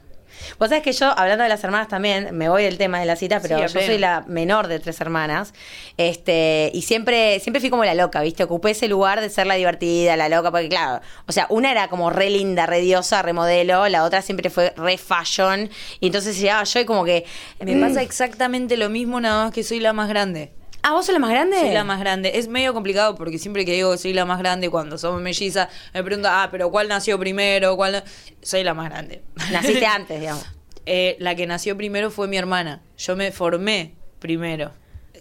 Vos 0.58 0.68
sabés 0.68 0.82
que 0.82 0.92
yo, 0.92 1.06
hablando 1.18 1.42
de 1.42 1.48
las 1.48 1.62
hermanas 1.64 1.88
también, 1.88 2.36
me 2.36 2.48
voy 2.48 2.62
del 2.64 2.78
tema 2.78 3.00
de 3.00 3.06
la 3.06 3.16
cita, 3.16 3.40
pero 3.40 3.56
Sí, 3.58 3.62
yo 3.66 3.72
pleno. 3.72 3.86
soy 3.86 3.98
la 3.98 4.24
menor 4.26 4.66
de 4.68 4.78
tres 4.78 5.00
hermanas. 5.00 5.52
Este, 5.96 6.70
y 6.74 6.82
siempre, 6.82 7.40
siempre 7.40 7.60
fui 7.60 7.70
como 7.70 7.84
la 7.84 7.94
loca, 7.94 8.20
¿viste? 8.20 8.44
Ocupé 8.44 8.70
ese 8.72 8.88
lugar 8.88 9.20
de 9.20 9.30
ser 9.30 9.46
la 9.46 9.54
divertida, 9.54 10.16
la 10.16 10.28
loca, 10.28 10.50
porque 10.50 10.68
claro, 10.68 11.00
o 11.26 11.32
sea, 11.32 11.46
una 11.50 11.70
era 11.70 11.88
como 11.88 12.10
re 12.10 12.30
linda, 12.30 12.66
re 12.66 12.80
diosa, 12.80 13.22
re 13.22 13.32
modelo, 13.32 13.88
la 13.88 14.04
otra 14.04 14.22
siempre 14.22 14.50
fue 14.50 14.72
re 14.76 14.98
fashion. 14.98 15.70
Y 16.00 16.06
entonces 16.06 16.38
llegaba 16.38 16.64
yo 16.64 16.80
y 16.80 16.84
como 16.84 17.04
que. 17.04 17.24
Me 17.60 17.76
mm, 17.76 17.80
pasa 17.80 18.02
exactamente 18.02 18.76
lo 18.76 18.88
mismo, 18.88 19.20
nada 19.20 19.44
más 19.44 19.52
que 19.52 19.62
soy 19.62 19.80
la 19.80 19.92
más 19.92 20.08
grande. 20.08 20.52
Ah, 20.88 20.92
vos 20.92 21.04
sos 21.04 21.12
la 21.14 21.18
más 21.18 21.32
grande. 21.32 21.58
Soy 21.58 21.72
la 21.72 21.82
más 21.82 21.98
grande. 21.98 22.38
Es 22.38 22.46
medio 22.46 22.72
complicado 22.72 23.16
porque 23.16 23.38
siempre 23.38 23.64
que 23.64 23.72
digo 23.72 23.90
que 23.90 23.98
soy 23.98 24.12
la 24.12 24.24
más 24.24 24.38
grande, 24.38 24.70
cuando 24.70 24.98
somos 24.98 25.20
mellizas, 25.20 25.68
me 25.92 26.04
preguntan, 26.04 26.32
ah, 26.32 26.48
pero 26.48 26.70
¿cuál 26.70 26.86
nació 26.86 27.18
primero? 27.18 27.74
¿Cuál 27.74 27.90
no-?" 27.90 28.02
Soy 28.40 28.62
la 28.62 28.72
más 28.72 28.88
grande. 28.88 29.24
Naciste 29.50 29.84
antes, 29.84 30.20
digamos. 30.20 30.46
Eh, 30.86 31.16
la 31.18 31.34
que 31.34 31.48
nació 31.48 31.76
primero 31.76 32.12
fue 32.12 32.28
mi 32.28 32.36
hermana. 32.36 32.82
Yo 32.98 33.16
me 33.16 33.32
formé 33.32 33.94
primero. 34.20 34.70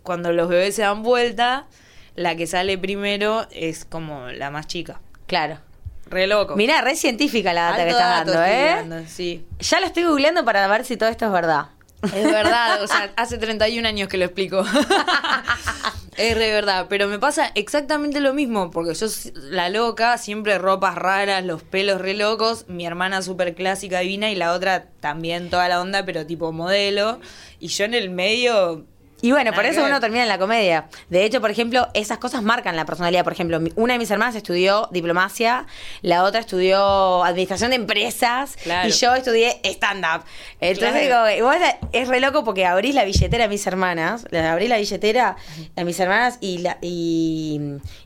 Cuando 0.03 0.31
los 0.31 0.49
bebés 0.49 0.75
se 0.75 0.83
dan 0.83 1.01
vuelta, 1.01 1.65
la 2.13 2.35
que 2.35 2.45
sale 2.45 2.77
primero 2.77 3.47
es 3.49 3.85
como 3.85 4.27
la 4.27 4.51
más 4.51 4.67
chica. 4.67 5.01
Claro. 5.25 5.57
Re 6.05 6.27
loco. 6.27 6.55
Mirá, 6.55 6.81
re 6.81 6.95
científica 6.95 7.53
la 7.53 7.71
data 7.71 7.83
que 7.85 7.89
estás 7.89 8.25
dando, 8.25 8.43
¿eh? 8.43 8.75
dando, 8.75 9.03
sí. 9.07 9.47
Ya 9.57 9.79
lo 9.79 9.87
estoy 9.87 10.03
googleando 10.03 10.45
para 10.45 10.67
ver 10.67 10.85
si 10.85 10.95
todo 10.95 11.09
esto 11.09 11.25
es 11.25 11.31
verdad. 11.31 11.69
Es 12.13 12.31
verdad, 12.31 12.83
o 12.83 12.87
sea, 12.87 13.11
hace 13.15 13.37
31 13.37 13.87
años 13.87 14.07
que 14.07 14.17
lo 14.17 14.25
explico. 14.25 14.63
es 16.17 16.35
re 16.35 16.51
verdad, 16.51 16.87
pero 16.89 17.07
me 17.07 17.19
pasa 17.19 17.51
exactamente 17.55 18.19
lo 18.19 18.33
mismo, 18.33 18.71
porque 18.71 18.93
yo, 18.93 19.07
la 19.35 19.69
loca, 19.69 20.17
siempre 20.17 20.57
ropas 20.57 20.95
raras, 20.95 21.43
los 21.43 21.63
pelos 21.63 21.99
re 22.01 22.13
locos, 22.13 22.65
mi 22.67 22.85
hermana 22.85 23.21
súper 23.21 23.55
clásica, 23.55 23.99
divina, 23.99 24.31
y 24.31 24.35
la 24.35 24.53
otra 24.53 24.87
también 24.99 25.49
toda 25.49 25.67
la 25.67 25.81
onda, 25.81 26.05
pero 26.05 26.25
tipo 26.25 26.51
modelo, 26.51 27.19
y 27.59 27.67
yo 27.67 27.85
en 27.85 27.93
el 27.93 28.09
medio... 28.09 28.85
Y 29.25 29.31
bueno, 29.31 29.53
por 29.53 29.65
eso 29.65 29.83
uno 29.83 29.99
termina 29.99 30.21
en 30.21 30.29
la 30.29 30.37
comedia. 30.37 30.85
De 31.09 31.25
hecho, 31.25 31.41
por 31.41 31.49
ejemplo, 31.49 31.87
esas 31.95 32.19
cosas 32.19 32.43
marcan 32.43 32.75
la 32.75 32.85
personalidad. 32.85 33.23
Por 33.23 33.33
ejemplo, 33.33 33.59
una 33.75 33.93
de 33.93 33.97
mis 33.99 34.11
hermanas 34.11 34.35
estudió 34.35 34.87
diplomacia, 34.91 35.65
la 36.03 36.23
otra 36.23 36.41
estudió 36.41 37.23
administración 37.23 37.71
de 37.71 37.77
empresas 37.77 38.55
Claro. 38.61 38.87
y 38.87 38.91
yo 38.91 39.15
estudié 39.15 39.59
stand-up. 39.63 40.23
Entonces, 40.61 41.07
Claro. 41.07 41.25
digo, 41.25 41.37
igual 41.39 41.59
es 41.91 42.07
re 42.07 42.19
loco 42.19 42.43
porque 42.43 42.67
abrís 42.67 42.93
la 42.93 43.03
billetera 43.03 43.45
a 43.45 43.47
mis 43.47 43.65
hermanas, 43.65 44.27
le 44.29 44.41
abrí 44.41 44.67
la 44.67 44.77
billetera 44.77 45.37
a 45.75 45.83
mis 45.83 45.99
hermanas 45.99 46.37
y, 46.39 46.59
la, 46.59 46.77
y, 46.81 47.59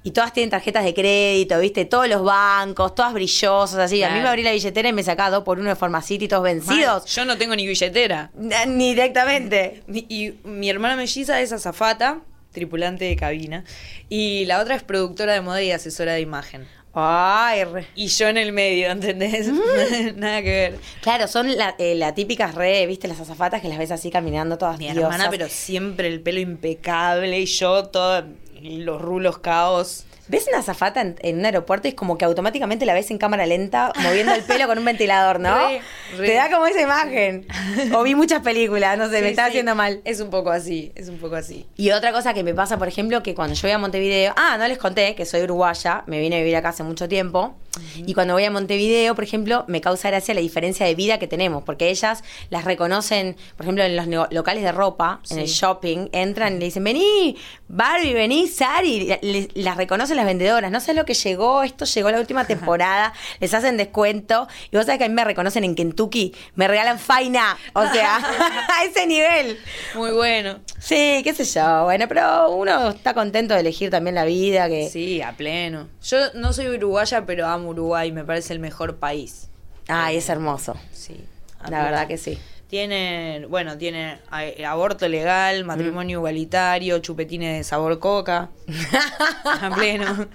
y 0.04 0.12
todas 0.12 0.32
tienen 0.32 0.50
tarjetas 0.50 0.86
de 0.86 0.94
crédito, 0.94 1.60
¿viste? 1.60 1.84
Todos 1.84 2.08
los 2.08 2.24
bancos, 2.24 2.96
todas 2.96 3.12
brillosas, 3.14 3.78
así. 3.78 4.02
A 4.04 4.10
mí 4.12 4.22
me 4.22 4.30
abrí 4.30 4.44
la 4.44 4.52
billetera 4.54 4.88
y 4.88 4.94
me 4.94 5.04
sacaba 5.04 5.32
dos 5.32 5.44
por 5.44 5.60
uno 5.60 5.68
de 5.68 5.76
Formacity, 5.76 6.30
todos 6.30 6.44
vencidos. 6.44 7.04
Yo 7.14 7.26
no 7.26 7.38
tengo 7.38 7.58
ni 7.58 7.68
billetera. 7.68 8.32
Ni 8.68 8.92
directamente. 8.96 9.84
Mi- 9.88 10.06
Y 10.08 10.34
mi 10.46 10.70
hermana 10.70 10.96
melliza 11.10 11.42
es 11.42 11.52
azafata, 11.52 12.20
tripulante 12.52 13.06
de 13.06 13.16
cabina, 13.16 13.64
y 14.10 14.46
la 14.46 14.60
otra 14.60 14.76
es 14.76 14.84
productora 14.84 15.34
de 15.34 15.42
moda 15.42 15.62
y 15.64 15.72
asesora 15.72 16.14
de 16.14 16.22
imagen. 16.22 16.68
Ay, 16.94 17.64
re- 17.66 17.88
Y 17.96 18.08
yo 18.08 18.28
en 18.28 18.38
el 18.38 18.52
medio, 18.52 18.90
¿entendés? 18.92 19.48
Nada 20.16 20.42
que 20.42 20.50
ver. 20.50 20.80
Claro, 21.02 21.28
son 21.28 21.56
la, 21.56 21.76
eh, 21.78 21.94
la 21.96 22.14
típicas 22.16 22.56
re, 22.56 22.86
viste, 22.88 23.08
las 23.08 23.20
azafatas 23.20 23.62
que 23.62 23.70
las 23.70 23.78
ves 23.78 23.92
así 23.92 24.10
caminando 24.10 24.58
todas 24.58 24.78
Mi 24.80 24.86
diosas. 24.86 25.04
hermana, 25.04 25.30
pero 25.30 25.48
siempre 25.50 26.08
el 26.08 26.22
pelo 26.22 26.40
impecable 26.40 27.40
y 27.40 27.46
yo 27.46 27.86
todo 27.86 28.24
los 28.62 29.02
rulos 29.02 29.38
caos. 29.40 30.06
¿Ves 30.30 30.48
una 30.48 30.60
azafata 30.60 31.02
en, 31.02 31.16
en 31.22 31.40
un 31.40 31.46
aeropuerto 31.46 31.88
y 31.88 31.90
es 31.90 31.96
como 31.96 32.18
que 32.18 32.24
automáticamente 32.24 32.86
la 32.86 32.94
ves 32.94 33.12
en 33.12 33.18
cámara 33.18 33.46
lenta 33.46 33.92
moviendo 34.04 34.34
el 34.34 34.44
pelo 34.44 34.68
con 34.68 34.78
un 34.78 34.86
ventilador, 34.86 35.40
¿no? 35.40 35.54
Re, 35.56 35.82
re. 36.18 36.28
Te 36.28 36.34
da 36.36 36.50
como 36.50 36.66
esa 36.68 36.82
imagen. 36.82 37.48
O 37.94 38.04
vi 38.04 38.16
muchas 38.16 38.42
películas, 38.42 38.98
no 38.98 39.10
sé, 39.10 39.22
me 39.22 39.30
está 39.30 39.46
sí. 39.46 39.50
haciendo 39.50 39.76
mal. 39.76 40.02
Es 40.06 40.22
un 40.22 40.30
poco 40.30 40.52
así, 40.52 40.92
es 40.96 41.10
un 41.10 41.18
poco 41.18 41.36
así. 41.36 41.66
Y 41.76 41.92
otra 41.92 42.12
cosa 42.12 42.34
que 42.34 42.44
me 42.44 42.54
pasa, 42.54 42.78
por 42.78 42.88
ejemplo, 42.88 43.24
que 43.24 43.36
cuando 43.36 43.56
yo 43.56 43.62
voy 43.64 43.72
a 43.72 43.78
Montevideo, 43.78 44.34
ah, 44.38 44.58
no 44.58 44.68
les 44.68 44.78
conté 44.78 45.16
que 45.16 45.26
soy 45.26 45.42
uruguaya, 45.42 46.04
me 46.08 46.20
vine 46.20 46.38
a 46.38 46.40
vivir 46.40 46.56
acá 46.56 46.70
hace 46.70 46.84
mucho 46.84 47.08
tiempo, 47.10 47.56
y 47.96 48.14
cuando 48.14 48.34
voy 48.34 48.44
a 48.44 48.52
Montevideo, 48.52 49.16
por 49.16 49.24
ejemplo, 49.24 49.64
me 49.68 49.82
causa 49.82 50.10
gracia 50.10 50.34
la 50.34 50.42
diferencia 50.42 50.86
de 50.86 50.96
vida 50.96 51.20
que 51.20 51.28
tenemos, 51.28 51.64
porque 51.64 51.90
ellas 51.90 52.24
las 52.50 52.66
reconocen, 52.66 53.36
por 53.56 53.66
ejemplo, 53.66 53.84
en 53.84 53.96
los 53.96 54.32
locales 54.32 54.64
de 54.64 54.72
ropa, 54.72 55.22
en 55.30 55.40
el 55.40 55.48
shopping, 55.48 56.10
entran 56.12 56.56
y 56.56 56.60
le 56.60 56.66
dicen, 56.66 56.84
vení, 56.84 57.38
Barbie, 57.68 58.14
vení, 58.14 58.48
Sari, 58.48 59.16
las 59.54 59.78
reconocen 59.78 60.19
las 60.20 60.28
vendedoras, 60.28 60.70
no 60.72 60.80
sé 60.80 60.94
lo 60.94 61.06
que 61.06 61.14
llegó, 61.16 61.64
esto 61.64 61.86
llegó 61.86 62.12
la 62.12 62.20
última 62.20 62.46
temporada, 62.46 63.14
les 63.40 63.54
hacen 63.54 63.78
descuento, 63.78 64.48
y 64.72 64.76
vos 64.78 64.86
sabés 64.86 65.00
que 65.00 65.06
a 65.06 65.10
mí 65.10 65.14
me 65.16 65.24
reconocen 65.24 65.64
en 65.64 65.74
Kentucky, 65.76 66.36
me 66.56 66.68
regalan 66.68 67.00
faina, 67.00 67.58
o 67.74 67.88
sea, 67.88 68.18
a 68.80 68.84
ese 68.86 69.08
nivel. 69.08 69.58
Muy 69.96 70.12
bueno. 70.12 70.60
Sí, 70.80 71.22
qué 71.24 71.34
sé 71.34 71.46
yo, 71.46 71.86
bueno, 71.86 72.06
pero 72.08 72.52
uno 72.52 72.90
está 72.90 73.14
contento 73.14 73.54
de 73.54 73.62
elegir 73.62 73.90
también 73.90 74.16
la 74.16 74.26
vida, 74.26 74.68
que... 74.70 74.90
Sí, 74.90 75.22
a 75.22 75.32
pleno. 75.34 75.88
Yo 76.04 76.18
no 76.36 76.54
soy 76.54 76.68
uruguaya, 76.70 77.26
pero 77.26 77.48
amo 77.48 77.70
Uruguay, 77.70 78.12
me 78.12 78.24
parece 78.24 78.54
el 78.54 78.60
mejor 78.60 78.98
país. 78.98 79.50
Ay, 79.88 80.18
es 80.18 80.30
hermoso, 80.30 80.76
Sí. 80.94 81.16
la 81.62 81.68
pleno. 81.68 81.84
verdad 81.84 82.08
que 82.08 82.18
sí. 82.18 82.38
Tiene, 82.70 83.48
bueno, 83.50 83.80
tiene 83.80 84.20
eh, 84.40 84.64
aborto 84.64 85.08
legal, 85.08 85.66
matrimonio 85.66 86.20
igualitario, 86.20 87.00
chupetines 87.00 87.58
de 87.58 87.64
sabor 87.64 87.98
coca. 87.98 88.52
a 89.44 89.72
pleno. 89.76 90.28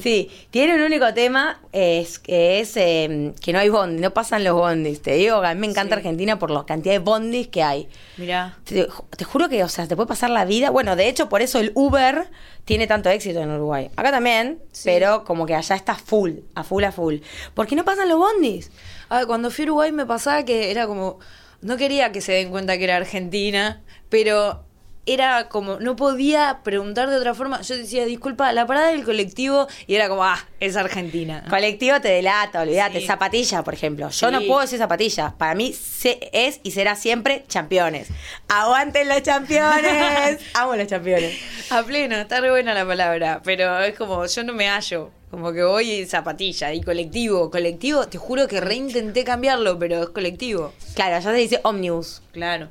Sí, 0.00 0.30
tiene 0.50 0.76
un 0.76 0.82
único 0.82 1.12
tema, 1.12 1.58
es 1.72 2.20
que 2.20 2.60
es 2.60 2.76
eh, 2.76 3.32
que 3.40 3.52
no 3.52 3.58
hay 3.58 3.68
bondis, 3.68 4.00
no 4.00 4.12
pasan 4.12 4.44
los 4.44 4.54
bondis. 4.54 5.02
Te 5.02 5.14
digo, 5.14 5.38
a 5.42 5.54
mí 5.54 5.60
me 5.60 5.66
encanta 5.66 5.96
Sí. 5.96 5.98
Argentina 5.98 6.38
por 6.38 6.52
la 6.52 6.64
cantidad 6.64 6.94
de 6.94 6.98
bondis 7.00 7.48
que 7.48 7.64
hay. 7.64 7.88
Mirá. 8.16 8.56
Te, 8.62 8.86
te 9.16 9.24
juro 9.24 9.48
que, 9.48 9.64
o 9.64 9.68
sea, 9.68 9.88
te 9.88 9.96
puede 9.96 10.06
pasar 10.06 10.30
la 10.30 10.44
vida. 10.44 10.70
Bueno, 10.70 10.94
de 10.94 11.08
hecho, 11.08 11.28
por 11.28 11.42
eso 11.42 11.58
el 11.58 11.72
Uber 11.74 12.28
tiene 12.64 12.86
tanto 12.86 13.10
éxito 13.10 13.40
en 13.40 13.50
Uruguay. 13.50 13.90
Acá 13.96 14.12
también, 14.12 14.60
Sí. 14.70 14.82
pero 14.84 15.24
como 15.24 15.46
que 15.46 15.56
allá 15.56 15.74
está 15.74 15.96
full, 15.96 16.34
a 16.54 16.62
full, 16.62 16.84
a 16.84 16.92
full. 16.92 17.16
¿Por 17.54 17.66
qué 17.66 17.74
no 17.74 17.84
pasan 17.84 18.08
los 18.08 18.18
bondis? 18.18 18.70
Ah, 19.08 19.24
cuando 19.26 19.50
fui 19.50 19.64
a 19.64 19.66
Uruguay 19.66 19.90
me 19.90 20.06
pasaba 20.06 20.44
que 20.44 20.70
era 20.70 20.86
como. 20.86 21.18
No 21.62 21.76
quería 21.76 22.12
que 22.12 22.20
se 22.20 22.32
den 22.32 22.50
cuenta 22.50 22.76
que 22.78 22.84
era 22.84 22.96
Argentina, 22.96 23.82
pero 24.08 24.62
era 25.08 25.48
como. 25.48 25.78
No 25.78 25.94
podía 25.94 26.60
preguntar 26.64 27.08
de 27.08 27.16
otra 27.16 27.32
forma. 27.32 27.60
Yo 27.62 27.76
decía, 27.76 28.04
disculpa, 28.04 28.52
la 28.52 28.66
parada 28.66 28.88
del 28.88 29.04
colectivo, 29.04 29.68
y 29.86 29.94
era 29.94 30.08
como, 30.08 30.24
ah, 30.24 30.38
es 30.58 30.76
Argentina. 30.76 31.44
Colectivo 31.48 32.00
te 32.00 32.08
delata, 32.08 32.62
olvídate. 32.62 33.00
Sí. 33.00 33.06
Zapatilla, 33.06 33.62
por 33.62 33.74
ejemplo. 33.74 34.10
Yo 34.10 34.26
Sí. 34.28 34.32
no 34.32 34.40
puedo 34.42 34.60
decir 34.62 34.78
zapatilla. 34.78 35.34
Para 35.38 35.54
mí 35.54 35.72
se- 35.72 36.28
es 36.32 36.58
y 36.64 36.72
será 36.72 36.96
siempre 36.96 37.44
championes. 37.48 38.08
¡Aguanten 38.48 39.08
los 39.08 39.22
championes! 39.22 40.40
Amo 40.54 40.74
los 40.74 40.86
championes. 40.88 41.38
A 41.70 41.82
pleno, 41.84 42.16
está 42.16 42.40
re 42.40 42.50
buena 42.50 42.74
la 42.74 42.84
palabra, 42.84 43.40
pero 43.44 43.78
es 43.80 43.94
como, 43.96 44.26
yo 44.26 44.42
no 44.44 44.54
me 44.54 44.68
hallo. 44.68 45.10
Como 45.36 45.52
que 45.52 45.62
voy 45.62 45.90
y 45.90 46.06
zapatilla 46.06 46.72
y 46.72 46.80
colectivo. 46.80 47.50
Colectivo, 47.50 48.08
te 48.08 48.16
juro 48.16 48.48
que 48.48 48.58
reintenté 48.58 49.22
cambiarlo, 49.22 49.78
pero 49.78 50.04
es 50.04 50.08
colectivo. 50.08 50.72
Claro, 50.94 51.22
ya 51.22 51.30
se 51.30 51.34
dice 51.34 51.60
omnibus. 51.62 52.22
Claro. 52.32 52.70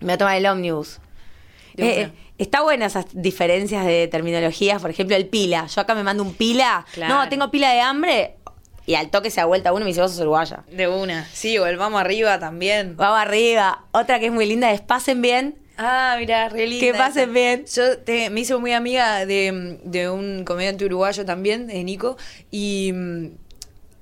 Me 0.00 0.06
voy 0.06 0.12
a 0.14 0.16
tomar 0.16 0.36
el 0.38 0.46
omnibus. 0.46 1.00
De 1.74 1.86
Eh, 1.86 2.02
eh, 2.04 2.12
está 2.38 2.62
buena 2.62 2.86
esas 2.86 3.04
diferencias 3.12 3.84
de 3.84 4.08
terminologías. 4.08 4.80
Por 4.80 4.88
ejemplo, 4.90 5.16
el 5.16 5.26
pila. 5.26 5.66
Yo 5.66 5.82
acá 5.82 5.94
me 5.94 6.02
mando 6.02 6.22
un 6.22 6.32
pila. 6.32 6.86
Claro. 6.94 7.14
No, 7.14 7.28
tengo 7.28 7.50
pila 7.50 7.74
de 7.74 7.82
hambre. 7.82 8.36
Y 8.86 8.94
al 8.94 9.10
toque 9.10 9.30
se 9.30 9.42
da 9.42 9.44
vuelta 9.44 9.74
uno 9.74 9.82
y 9.82 9.84
me 9.84 9.88
dice, 9.88 10.00
vos 10.00 10.12
sos 10.12 10.20
uruguaya. 10.20 10.64
De 10.72 10.88
una. 10.88 11.26
Sí, 11.30 11.58
o 11.58 11.66
el 11.66 11.76
vamos 11.76 12.00
arriba 12.00 12.38
también. 12.38 12.96
Vamos 12.96 13.20
arriba. 13.20 13.84
Otra 13.92 14.18
que 14.18 14.28
es 14.28 14.32
muy 14.32 14.46
linda 14.46 14.72
es 14.72 14.80
pasen 14.80 15.20
bien. 15.20 15.58
Ah, 15.78 16.16
mira, 16.18 16.48
re 16.48 16.66
linda 16.66 16.84
Que 16.84 16.92
pasen 16.92 17.32
bien. 17.32 17.64
Yo 17.72 17.98
te- 17.98 18.30
me 18.30 18.40
hice 18.40 18.56
muy 18.56 18.72
amiga 18.72 19.24
de, 19.24 19.78
de 19.84 20.10
un 20.10 20.44
comediante 20.44 20.84
uruguayo 20.84 21.24
también, 21.24 21.68
de 21.68 21.84
Nico, 21.84 22.16
y, 22.50 22.92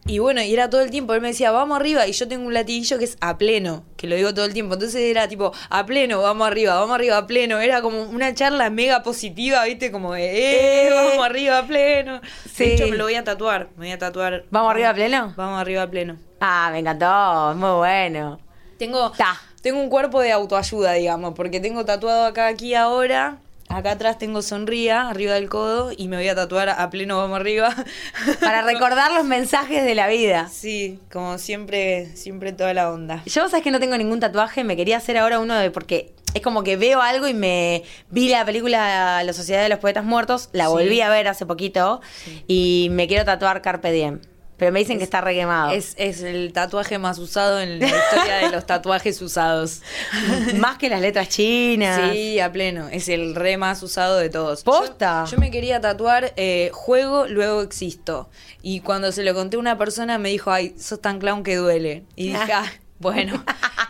y 0.06 0.18
bueno, 0.20 0.40
y 0.40 0.54
era 0.54 0.70
todo 0.70 0.80
el 0.80 0.90
tiempo, 0.90 1.12
él 1.14 1.20
me 1.20 1.28
decía, 1.28 1.50
vamos 1.50 1.76
arriba, 1.78 2.06
y 2.06 2.12
yo 2.12 2.28
tengo 2.28 2.46
un 2.46 2.54
latillo 2.54 2.96
que 2.98 3.04
es 3.04 3.18
a 3.20 3.36
pleno, 3.36 3.84
que 3.98 4.06
lo 4.06 4.16
digo 4.16 4.32
todo 4.32 4.44
el 4.46 4.54
tiempo, 4.54 4.74
entonces 4.74 5.02
era 5.02 5.28
tipo, 5.28 5.52
a 5.68 5.84
pleno, 5.84 6.22
vamos 6.22 6.46
arriba, 6.46 6.76
vamos 6.76 6.94
arriba, 6.94 7.18
a 7.18 7.26
pleno, 7.26 7.58
era 7.60 7.82
como 7.82 8.04
una 8.04 8.32
charla 8.34 8.70
mega 8.70 9.02
positiva, 9.02 9.64
viste, 9.64 9.90
como 9.92 10.14
de, 10.14 10.24
eh, 10.24 10.86
Eh. 10.86 10.90
vamos 10.94 11.26
arriba, 11.26 11.58
a 11.58 11.66
pleno. 11.66 12.20
Sí. 12.50 12.64
De 12.64 12.74
hecho, 12.74 12.86
me 12.88 12.96
lo 12.96 13.04
voy 13.04 13.16
a 13.16 13.24
tatuar, 13.24 13.68
me 13.76 13.86
voy 13.86 13.90
a 13.92 13.98
tatuar. 13.98 14.44
¿Vamos 14.50 14.70
arriba 14.70 14.90
a 14.90 14.94
pleno? 14.94 15.34
Vamos 15.36 15.60
arriba 15.60 15.82
a 15.82 15.90
pleno. 15.90 16.16
Ah, 16.40 16.70
me 16.72 16.78
encantó. 16.78 17.54
Muy 17.56 17.76
bueno. 17.76 18.38
Tengo, 18.78 19.10
Ta. 19.12 19.40
Tengo 19.66 19.80
un 19.80 19.88
cuerpo 19.88 20.20
de 20.20 20.30
autoayuda, 20.30 20.92
digamos, 20.92 21.34
porque 21.34 21.58
tengo 21.58 21.84
tatuado 21.84 22.24
acá, 22.24 22.46
aquí, 22.46 22.76
ahora. 22.76 23.38
Acá 23.68 23.90
atrás 23.90 24.16
tengo 24.16 24.40
sonría, 24.40 25.08
arriba 25.08 25.34
del 25.34 25.48
codo, 25.48 25.90
y 25.96 26.06
me 26.06 26.16
voy 26.16 26.28
a 26.28 26.36
tatuar 26.36 26.68
a 26.68 26.88
pleno 26.88 27.18
vamos 27.18 27.40
arriba. 27.40 27.74
Para 28.40 28.62
recordar 28.62 29.10
los 29.10 29.24
mensajes 29.24 29.84
de 29.84 29.96
la 29.96 30.06
vida. 30.06 30.48
Sí, 30.52 31.00
como 31.12 31.38
siempre, 31.38 32.14
siempre 32.14 32.52
toda 32.52 32.74
la 32.74 32.92
onda. 32.92 33.24
Yo, 33.26 33.48
sabes 33.48 33.64
que 33.64 33.72
no 33.72 33.80
tengo 33.80 33.98
ningún 33.98 34.20
tatuaje, 34.20 34.62
me 34.62 34.76
quería 34.76 34.98
hacer 34.98 35.18
ahora 35.18 35.40
uno 35.40 35.56
de. 35.56 35.72
Porque 35.72 36.12
es 36.32 36.42
como 36.42 36.62
que 36.62 36.76
veo 36.76 37.02
algo 37.02 37.26
y 37.26 37.34
me. 37.34 37.82
Vi 38.08 38.28
la 38.28 38.44
película 38.44 39.24
La 39.24 39.32
Sociedad 39.32 39.64
de 39.64 39.68
los 39.68 39.80
Poetas 39.80 40.04
Muertos, 40.04 40.48
la 40.52 40.66
Sí. 40.66 40.70
volví 40.70 41.00
a 41.00 41.08
ver 41.10 41.26
hace 41.26 41.44
poquito, 41.44 42.00
Sí. 42.24 42.44
y 42.46 42.88
me 42.92 43.08
quiero 43.08 43.24
tatuar 43.24 43.62
Carpe 43.62 43.90
Diem. 43.90 44.20
Pero 44.56 44.72
me 44.72 44.78
dicen 44.78 44.98
que 44.98 45.04
está 45.04 45.20
re 45.20 45.34
quemado. 45.34 45.72
Es, 45.72 45.94
es 45.98 46.22
el 46.22 46.52
tatuaje 46.52 46.98
más 46.98 47.18
usado 47.18 47.60
en 47.60 47.78
la 47.78 47.86
historia 47.86 48.36
de 48.36 48.50
los 48.50 48.64
tatuajes 48.64 49.20
usados. 49.20 49.82
Más 50.56 50.78
que 50.78 50.88
las 50.88 51.00
letras 51.00 51.28
chinas. 51.28 52.12
Sí, 52.12 52.40
a 52.40 52.50
pleno. 52.50 52.88
Es 52.88 53.08
el 53.08 53.34
re 53.34 53.56
más 53.56 53.82
usado 53.82 54.16
de 54.16 54.30
todos. 54.30 54.62
¿Posta? 54.62 55.24
Yo, 55.26 55.32
yo 55.32 55.38
me 55.38 55.50
quería 55.50 55.80
tatuar 55.80 56.32
eh, 56.36 56.70
juego, 56.72 57.26
luego 57.26 57.60
existo. 57.62 58.30
Y 58.62 58.80
cuando 58.80 59.12
se 59.12 59.24
lo 59.24 59.34
conté 59.34 59.56
a 59.56 59.60
una 59.60 59.76
persona 59.76 60.18
me 60.18 60.30
dijo, 60.30 60.50
ay, 60.50 60.74
sos 60.78 61.00
tan 61.00 61.18
clown 61.18 61.42
que 61.42 61.56
duele. 61.56 62.04
Y 62.14 62.28
dije, 62.28 62.52
ah, 62.54 62.72
bueno, 62.98 63.44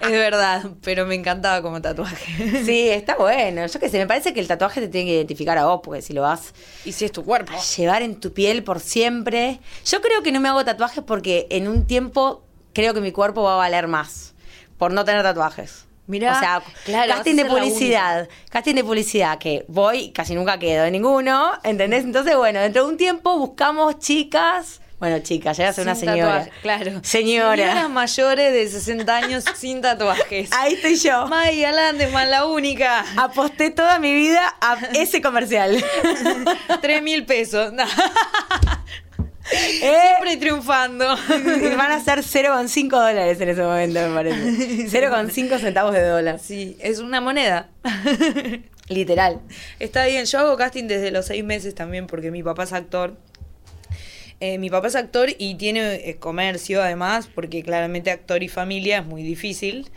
es 0.06 0.18
verdad, 0.18 0.62
pero 0.82 1.06
me 1.06 1.14
encantaba 1.14 1.62
como 1.62 1.80
tatuaje. 1.82 2.64
Sí, 2.64 2.88
está 2.88 3.16
bueno. 3.16 3.66
Yo 3.66 3.80
qué 3.80 3.88
sé, 3.88 3.98
me 3.98 4.06
parece 4.06 4.32
que 4.32 4.40
el 4.40 4.48
tatuaje 4.48 4.80
te 4.80 4.88
tiene 4.88 5.06
que 5.10 5.16
identificar 5.16 5.56
a 5.58 5.66
vos, 5.66 5.80
porque 5.82 6.02
si 6.02 6.12
lo 6.12 6.22
vas 6.22 6.52
Y 6.84 6.92
si 6.92 7.04
es 7.04 7.12
tu 7.12 7.24
cuerpo. 7.24 7.52
a 7.52 7.60
llevar 7.60 8.02
en 8.02 8.18
tu 8.20 8.32
piel 8.32 8.62
por 8.64 8.80
siempre. 8.80 9.60
Yo 9.84 10.00
creo 10.00 10.22
que 10.22 10.32
no 10.32 10.40
me 10.40 10.48
hago 10.48 10.64
tatuajes 10.64 11.02
porque 11.04 11.46
en 11.50 11.68
un 11.68 11.86
tiempo 11.86 12.44
creo 12.72 12.94
que 12.94 13.00
mi 13.00 13.12
cuerpo 13.12 13.42
va 13.42 13.54
a 13.54 13.56
valer 13.56 13.88
más 13.88 14.34
por 14.78 14.92
no 14.92 15.04
tener 15.04 15.22
tatuajes. 15.22 15.86
Mirá, 16.08 16.36
o 16.36 16.38
sea, 16.38 16.62
claro, 16.84 17.12
casting 17.12 17.34
de 17.34 17.46
publicidad, 17.46 18.28
casting 18.48 18.76
de 18.76 18.84
publicidad 18.84 19.38
que 19.38 19.64
voy 19.66 20.12
casi 20.12 20.36
nunca 20.36 20.56
quedo 20.56 20.84
en 20.84 20.92
ninguno, 20.92 21.50
¿entendés? 21.64 22.04
Entonces, 22.04 22.36
bueno, 22.36 22.60
dentro 22.60 22.84
de 22.84 22.92
un 22.92 22.96
tiempo 22.96 23.36
buscamos 23.38 23.98
chicas, 23.98 24.80
bueno, 24.98 25.18
chicas, 25.18 25.56
llega 25.58 25.68
a 25.70 25.72
ser 25.74 25.82
una 25.84 25.94
señora. 25.94 26.38
tatuaje, 26.38 26.50
claro. 26.62 27.00
Señora. 27.02 27.56
Señoras 27.56 27.90
mayores 27.90 28.52
de 28.52 28.68
60 28.68 29.16
años 29.16 29.44
sin 29.54 29.80
tatuajes. 29.82 30.50
Ahí 30.52 30.74
estoy 30.74 30.96
yo. 30.96 31.26
May 31.26 31.60
Landesman, 31.60 32.30
la 32.30 32.46
única. 32.46 33.04
Aposté 33.16 33.70
toda 33.70 33.98
mi 33.98 34.14
vida 34.14 34.54
a 34.60 34.78
ese 34.94 35.20
comercial. 35.20 35.84
Tres 36.80 37.02
mil 37.02 37.26
pesos. 37.26 37.72
No. 37.72 37.84
Eh, 39.48 39.78
Siempre 39.80 40.36
triunfando. 40.38 41.06
van 41.76 41.92
a 41.92 42.00
ser 42.02 42.18
0,5 42.18 42.88
dólares 42.90 43.40
en 43.40 43.48
ese 43.48 43.62
momento, 43.62 44.00
me 44.08 44.12
parece. 44.12 44.36
0,5 44.90 45.60
centavos 45.60 45.92
de 45.94 46.02
dólar. 46.02 46.40
Sí, 46.40 46.76
es 46.80 46.98
una 46.98 47.20
moneda. 47.20 47.68
Literal. 48.88 49.40
Está 49.78 50.06
bien, 50.06 50.24
yo 50.26 50.38
hago 50.40 50.56
casting 50.56 50.88
desde 50.88 51.12
los 51.12 51.26
seis 51.26 51.44
meses 51.44 51.76
también 51.76 52.08
porque 52.08 52.32
mi 52.32 52.42
papá 52.42 52.64
es 52.64 52.72
actor. 52.72 53.16
Eh, 54.40 54.58
mi 54.58 54.68
papá 54.68 54.88
es 54.88 54.96
actor 54.96 55.30
y 55.38 55.54
tiene 55.54 55.94
eh, 56.08 56.16
comercio 56.16 56.82
además, 56.82 57.28
porque 57.34 57.62
claramente 57.62 58.10
actor 58.10 58.42
y 58.42 58.48
familia 58.48 58.98
es 58.98 59.06
muy 59.06 59.22
difícil. 59.22 59.88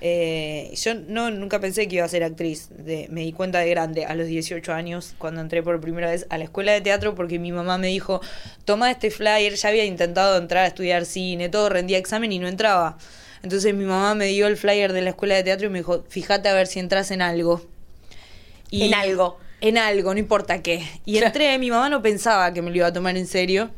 Eh, 0.00 0.72
yo 0.74 0.94
no 0.94 1.30
nunca 1.30 1.60
pensé 1.60 1.86
que 1.86 1.96
iba 1.96 2.04
a 2.04 2.08
ser 2.08 2.24
actriz. 2.24 2.68
De- 2.76 3.06
me 3.10 3.20
di 3.22 3.32
cuenta 3.32 3.60
de 3.60 3.70
grande, 3.70 4.04
a 4.04 4.14
los 4.16 4.26
18 4.26 4.72
años, 4.72 5.14
cuando 5.18 5.40
entré 5.40 5.62
por 5.62 5.80
primera 5.80 6.10
vez 6.10 6.26
a 6.28 6.38
la 6.38 6.44
escuela 6.44 6.72
de 6.72 6.80
teatro, 6.80 7.14
porque 7.14 7.38
mi 7.38 7.52
mamá 7.52 7.78
me 7.78 7.86
dijo, 7.86 8.20
toma 8.64 8.90
este 8.90 9.10
flyer, 9.12 9.54
ya 9.54 9.68
había 9.68 9.84
intentado 9.84 10.36
entrar 10.38 10.64
a 10.64 10.68
estudiar 10.68 11.04
cine, 11.06 11.48
todo, 11.48 11.68
rendía 11.68 11.96
examen 11.98 12.32
y 12.32 12.38
no 12.40 12.48
entraba. 12.48 12.98
Entonces 13.44 13.74
mi 13.74 13.84
mamá 13.84 14.14
me 14.16 14.26
dio 14.26 14.46
el 14.48 14.56
flyer 14.56 14.92
de 14.92 15.02
la 15.02 15.10
escuela 15.10 15.36
de 15.36 15.44
teatro 15.44 15.68
y 15.68 15.70
me 15.70 15.78
dijo, 15.78 16.02
fíjate 16.08 16.48
a 16.48 16.54
ver 16.54 16.66
si 16.66 16.80
entras 16.80 17.10
en 17.12 17.22
algo. 17.22 17.62
Y- 18.70 18.82
En 18.84 18.94
algo. 18.94 19.38
En 19.60 19.78
algo, 19.78 20.12
no 20.12 20.20
importa 20.20 20.60
qué. 20.62 20.82
Y 21.06 21.18
entré, 21.18 21.56
mi 21.58 21.70
mamá 21.70 21.88
no 21.88 22.02
pensaba 22.02 22.52
que 22.52 22.60
me 22.60 22.70
lo 22.70 22.76
iba 22.78 22.88
a 22.88 22.92
tomar 22.92 23.16
en 23.16 23.26
serio. 23.26 23.70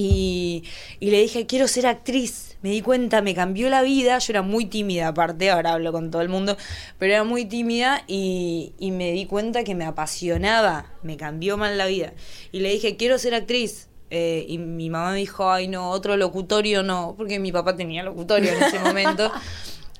Y, 0.00 0.64
y 0.98 1.10
le 1.10 1.20
dije, 1.20 1.46
quiero 1.46 1.68
ser 1.68 1.86
actriz. 1.86 2.56
Me 2.62 2.70
di 2.70 2.80
cuenta, 2.80 3.20
me 3.20 3.34
cambió 3.34 3.68
la 3.68 3.82
vida. 3.82 4.18
Yo 4.18 4.32
era 4.32 4.42
muy 4.42 4.64
tímida, 4.64 5.08
aparte, 5.08 5.50
ahora 5.50 5.74
hablo 5.74 5.92
con 5.92 6.10
todo 6.10 6.22
el 6.22 6.30
mundo, 6.30 6.56
pero 6.98 7.12
era 7.12 7.24
muy 7.24 7.44
tímida 7.44 8.02
y, 8.06 8.72
y 8.78 8.92
me 8.92 9.12
di 9.12 9.26
cuenta 9.26 9.62
que 9.62 9.74
me 9.74 9.84
apasionaba, 9.84 10.86
me 11.02 11.16
cambió 11.16 11.58
mal 11.58 11.76
la 11.76 11.86
vida. 11.86 12.14
Y 12.50 12.60
le 12.60 12.70
dije, 12.70 12.96
quiero 12.96 13.18
ser 13.18 13.34
actriz. 13.34 13.88
Eh, 14.12 14.44
y 14.48 14.58
mi 14.58 14.90
mamá 14.90 15.12
me 15.12 15.18
dijo, 15.18 15.50
ay 15.50 15.68
no, 15.68 15.90
otro 15.90 16.16
locutorio 16.16 16.82
no, 16.82 17.14
porque 17.16 17.38
mi 17.38 17.52
papá 17.52 17.76
tenía 17.76 18.02
locutorio 18.02 18.52
en 18.52 18.62
ese 18.62 18.78
momento. 18.78 19.30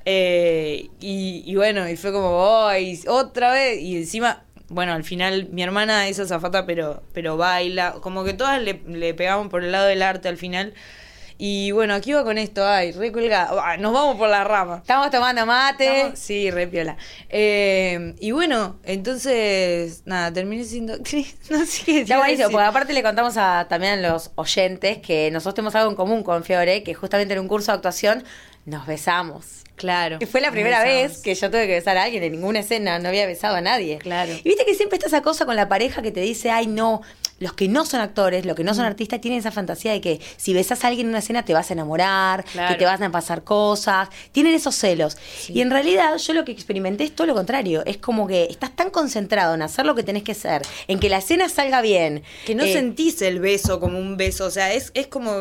Eh, 0.07 0.89
y, 0.99 1.45
y 1.47 1.57
bueno, 1.57 1.87
y 1.87 1.95
fue 1.95 2.11
como, 2.11 2.67
ay, 2.67 2.99
otra 3.07 3.53
vez. 3.53 3.81
Y 3.83 3.99
encima, 3.99 4.45
bueno, 4.71 4.95
al 4.95 5.05
final 5.05 5.49
mi 5.53 5.63
hermana 5.63 6.09
es 6.09 6.19
azafata, 6.19 6.65
pero, 6.65 7.03
pero 7.13 7.37
baila. 7.37 7.97
Como 8.01 8.25
que 8.25 8.33
todas 8.33 8.63
le, 8.63 8.81
le 8.87 9.13
pegamos 9.13 9.49
por 9.49 9.63
el 9.63 9.73
lado 9.73 9.87
del 9.87 10.01
arte 10.03 10.29
al 10.29 10.39
final. 10.39 10.73
Y 11.43 11.71
bueno, 11.71 11.95
aquí 11.95 12.13
va 12.13 12.23
con 12.23 12.37
esto, 12.37 12.67
ay, 12.69 12.93
re 12.93 13.11
colgada. 13.13 13.51
Ah, 13.65 13.79
Nos 13.79 13.95
vamos 13.95 14.17
por 14.17 14.29
la 14.29 14.45
rama. 14.45 14.77
Estamos 14.77 15.11
tomando 15.11 15.47
mate. 15.47 15.97
Estamos- 15.97 16.19
Sí, 16.19 16.51
re 16.51 16.67
piola. 16.67 16.99
Eh, 17.31 18.15
y 18.21 18.31
bueno, 18.33 18.79
entonces, 18.85 20.03
nada, 20.05 20.33
terminé 20.33 20.65
siendo 20.65 20.93
actriz. 20.95 21.37
No 21.51 21.65
sé 21.65 21.83
qué 21.85 22.01
Está 22.03 22.19
buenísimo, 22.19 22.51
porque 22.51 22.65
aparte 22.67 22.93
le 22.93 23.03
contamos 23.03 23.37
a, 23.39 23.67
también 23.69 24.05
a 24.05 24.11
los 24.11 24.33
oyentes 24.35 24.99
que 24.99 25.31
nosotros 25.31 25.55
tenemos 25.55 25.75
algo 25.77 25.91
en 25.91 25.97
común 25.97 26.23
con 26.23 26.45
Fiore, 26.45 26.83
que 26.83 26.95
justamente 26.95 27.33
en 27.35 27.41
un 27.41 27.49
curso 27.49 27.73
de 27.73 27.77
actuación 27.77 28.23
nos 28.67 28.87
besamos. 28.87 29.65
Claro. 29.81 30.19
Y 30.21 30.27
fue 30.27 30.43
la 30.43 30.51
primera 30.51 30.85
vez 30.85 31.23
que 31.23 31.35
yo 31.35 31.51
tuve 31.51 31.67
que 31.67 31.73
besar 31.73 31.97
a 31.97 32.03
alguien 32.03 32.23
en 32.23 32.33
ninguna 32.33 32.61
escena, 32.61 32.99
no 32.99 33.09
había 33.09 33.27
besado 33.27 33.57
a 33.57 33.63
nadie. 33.63 33.97
Claro. 33.97 34.33
Y 34.33 34.49
viste 34.49 34.67
que 34.67 34.75
siempre 34.75 34.97
está 34.97 35.07
esa 35.07 35.23
cosa 35.23 35.47
con 35.47 35.57
la 35.57 35.71
pareja 35.71 36.03
que 36.03 36.13
te 36.13 36.21
dice, 36.21 36.51
ay 36.51 36.67
no, 36.67 37.01
los 37.41 37.55
que 37.55 37.67
no 37.69 37.85
son 37.85 38.01
actores, 38.01 38.47
los 38.47 38.55
que 38.55 38.63
no 38.63 38.73
son 38.75 38.85
artistas, 38.85 39.21
tienen 39.21 39.41
esa 39.41 39.51
fantasía 39.51 39.91
de 39.93 40.01
que 40.01 40.21
si 40.37 40.55
besas 40.55 40.85
a 40.85 40.89
alguien 40.89 41.07
en 41.07 41.11
una 41.11 41.19
escena 41.19 41.45
te 41.45 41.53
vas 41.53 41.71
a 41.71 41.73
enamorar, 41.73 42.45
Claro. 42.45 42.69
que 42.73 42.79
te 42.79 42.85
van 42.85 43.03
a 43.03 43.11
pasar 43.11 43.43
cosas, 43.43 44.09
tienen 44.31 44.55
esos 44.55 44.75
celos. 44.77 45.17
Y 45.49 45.61
en 45.63 45.71
realidad 45.71 46.17
yo 46.19 46.33
lo 46.35 46.45
que 46.45 46.53
experimenté 46.53 47.05
es 47.05 47.15
todo 47.17 47.27
lo 47.27 47.35
contrario, 47.35 47.83
es 47.87 47.97
como 47.97 48.27
que 48.29 48.45
estás 48.45 48.77
tan 48.77 48.91
concentrado 48.91 49.55
en 49.55 49.63
hacer 49.63 49.85
lo 49.87 49.95
que 49.95 50.03
tenés 50.05 50.23
que 50.23 50.33
hacer, 50.33 50.63
en 50.87 51.01
que 51.01 51.09
la 51.09 51.19
escena 51.19 51.49
salga 51.49 51.81
bien. 51.83 52.23
Que 52.47 52.55
no 52.55 52.63
eh, 52.65 52.73
sentís 52.73 53.21
el 53.23 53.41
beso 53.41 53.81
como 53.81 53.99
un 53.99 54.17
beso, 54.17 54.45
o 54.47 54.51
sea, 54.51 54.73
es, 54.73 54.91
es 54.95 55.07
como, 55.09 55.33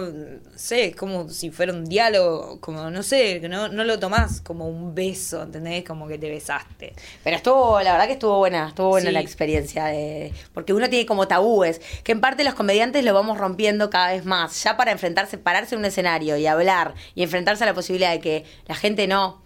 sé, 0.55 0.85
es 0.85 0.95
como 0.95 1.29
si 1.29 1.51
fuera 1.51 1.73
un 1.73 1.85
diálogo, 1.85 2.59
como, 2.61 2.89
no 2.89 3.03
sé, 3.03 3.41
que 3.41 3.49
no, 3.49 3.67
no 3.67 3.83
lo 3.83 3.99
tomás 3.99 4.41
como 4.41 4.67
un 4.69 4.95
beso, 4.95 5.43
¿entendés? 5.43 5.83
Como 5.83 6.07
que 6.07 6.17
te 6.17 6.29
besaste. 6.29 6.93
Pero 7.23 7.35
estuvo, 7.37 7.81
la 7.81 7.91
verdad 7.91 8.07
que 8.07 8.13
estuvo 8.13 8.37
buena, 8.37 8.69
estuvo 8.69 8.87
buena 8.89 9.07
Sí. 9.09 9.13
la 9.13 9.19
experiencia 9.21 9.85
de. 9.85 10.31
Porque 10.53 10.71
uno 10.73 10.89
tiene 10.89 11.05
como 11.05 11.27
tabúes, 11.27 11.81
que 12.03 12.11
en 12.11 12.21
parte 12.21 12.43
los 12.43 12.53
comediantes 12.53 13.03
lo 13.03 13.13
vamos 13.13 13.37
rompiendo 13.37 13.89
cada 13.89 14.11
vez 14.11 14.25
más. 14.25 14.63
Ya 14.63 14.77
para 14.77 14.91
enfrentarse, 14.91 15.37
pararse 15.37 15.75
en 15.75 15.79
un 15.79 15.85
escenario 15.85 16.37
y 16.37 16.47
hablar 16.47 16.93
y 17.15 17.23
enfrentarse 17.23 17.63
a 17.63 17.67
la 17.67 17.73
posibilidad 17.73 18.11
de 18.11 18.19
que 18.19 18.45
la 18.67 18.75
gente 18.75 19.07
no. 19.07 19.41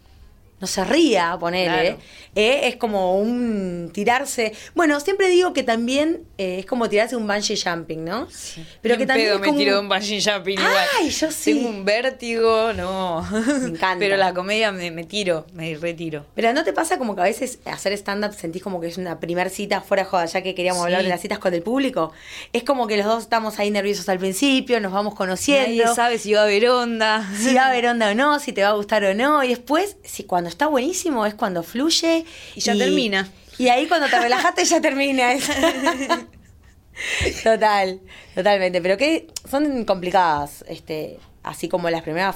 No 0.63 0.67
se 0.67 0.85
ría, 0.85 1.35
ponele. 1.37 1.65
Claro. 1.65 1.97
eh, 2.35 2.61
es 2.69 2.77
como 2.77 3.19
un 3.19 3.91
tirarse. 3.93 4.53
Bueno, 4.75 4.97
siempre 5.01 5.27
digo 5.27 5.51
que 5.51 5.61
también 5.63 6.21
eh, 6.37 6.59
es 6.59 6.65
como 6.65 6.87
tirarse 6.87 7.17
un 7.17 7.27
bungee 7.27 7.57
jumping, 7.61 8.05
¿no? 8.05 8.29
Pero 8.81 8.95
Ni 8.95 8.99
que 8.99 9.05
también 9.05 9.27
pedo 9.27 9.35
es 9.43 9.51
me 9.51 9.57
tiro 9.57 9.73
de 9.73 9.79
un 9.81 9.89
bungee 9.89 10.21
jumping 10.23 10.53
igual. 10.57 10.87
Ay, 11.01 11.09
yo 11.09 11.29
sí. 11.31 11.53
Tengo 11.55 11.67
un 11.67 11.83
vértigo, 11.83 12.71
no. 12.71 13.27
Me 13.29 13.67
encanta. 13.71 13.97
Pero 13.99 14.15
la 14.15 14.33
comedia 14.33 14.71
me, 14.71 14.89
me 14.89 15.03
tiro, 15.03 15.45
me 15.51 15.75
retiro. 15.75 16.25
Pero 16.33 16.53
¿no 16.53 16.63
te 16.63 16.71
pasa 16.71 16.97
como 16.97 17.13
que 17.13 17.21
a 17.21 17.25
veces 17.25 17.59
hacer 17.65 17.91
stand-up 17.91 18.31
sentís 18.33 18.63
como 18.63 18.79
que 18.79 18.87
es 18.87 18.97
una 18.97 19.19
primer 19.19 19.49
cita 19.49 19.81
fuera 19.81 20.03
de 20.03 20.09
joda, 20.09 20.25
ya 20.27 20.41
que 20.41 20.55
queríamos 20.55 20.79
Sí. 20.79 20.85
hablar 20.85 21.03
de 21.03 21.09
las 21.09 21.19
citas 21.19 21.39
con 21.39 21.53
el 21.53 21.61
público? 21.61 22.13
Es 22.53 22.63
como 22.63 22.87
que 22.87 22.95
los 22.95 23.05
dos 23.05 23.23
estamos 23.23 23.59
ahí 23.59 23.69
nerviosos 23.69 24.07
al 24.07 24.17
principio, 24.19 24.79
nos 24.79 24.93
vamos 24.93 25.13
conociendo. 25.13 25.83
Nadie 25.83 25.93
sabe 25.93 26.17
si 26.19 26.31
va 26.33 26.39
a 26.39 26.43
haber 26.45 26.69
onda. 26.69 27.29
Si 27.37 27.53
va 27.53 27.63
a 27.65 27.67
haber 27.67 27.87
onda 27.87 28.11
o 28.11 28.15
no, 28.15 28.39
si 28.39 28.53
te 28.53 28.63
va 28.63 28.69
a 28.69 28.73
gustar 28.73 29.03
o 29.03 29.13
no. 29.13 29.43
Y 29.43 29.49
después, 29.49 29.97
si 30.05 30.23
cuando 30.23 30.49
está 30.53 30.67
buenísimo, 30.67 31.25
es 31.25 31.33
cuando 31.33 31.63
fluye. 31.63 32.25
Y 32.55 32.59
ya 32.61 32.75
termina. 32.77 33.29
Y 33.57 33.67
ahí 33.67 33.87
cuando 33.87 34.07
te 34.07 34.19
relajaste 34.19 34.65
ya 34.65 34.81
termina. 34.81 35.29
Total, 37.43 37.99
totalmente. 38.35 38.81
Pero 38.81 38.97
que 38.97 39.27
son 39.49 39.83
complicadas, 39.85 40.63
este, 40.67 41.19
así 41.41 41.67
como 41.67 41.89
las 41.89 42.03
primeras 42.03 42.35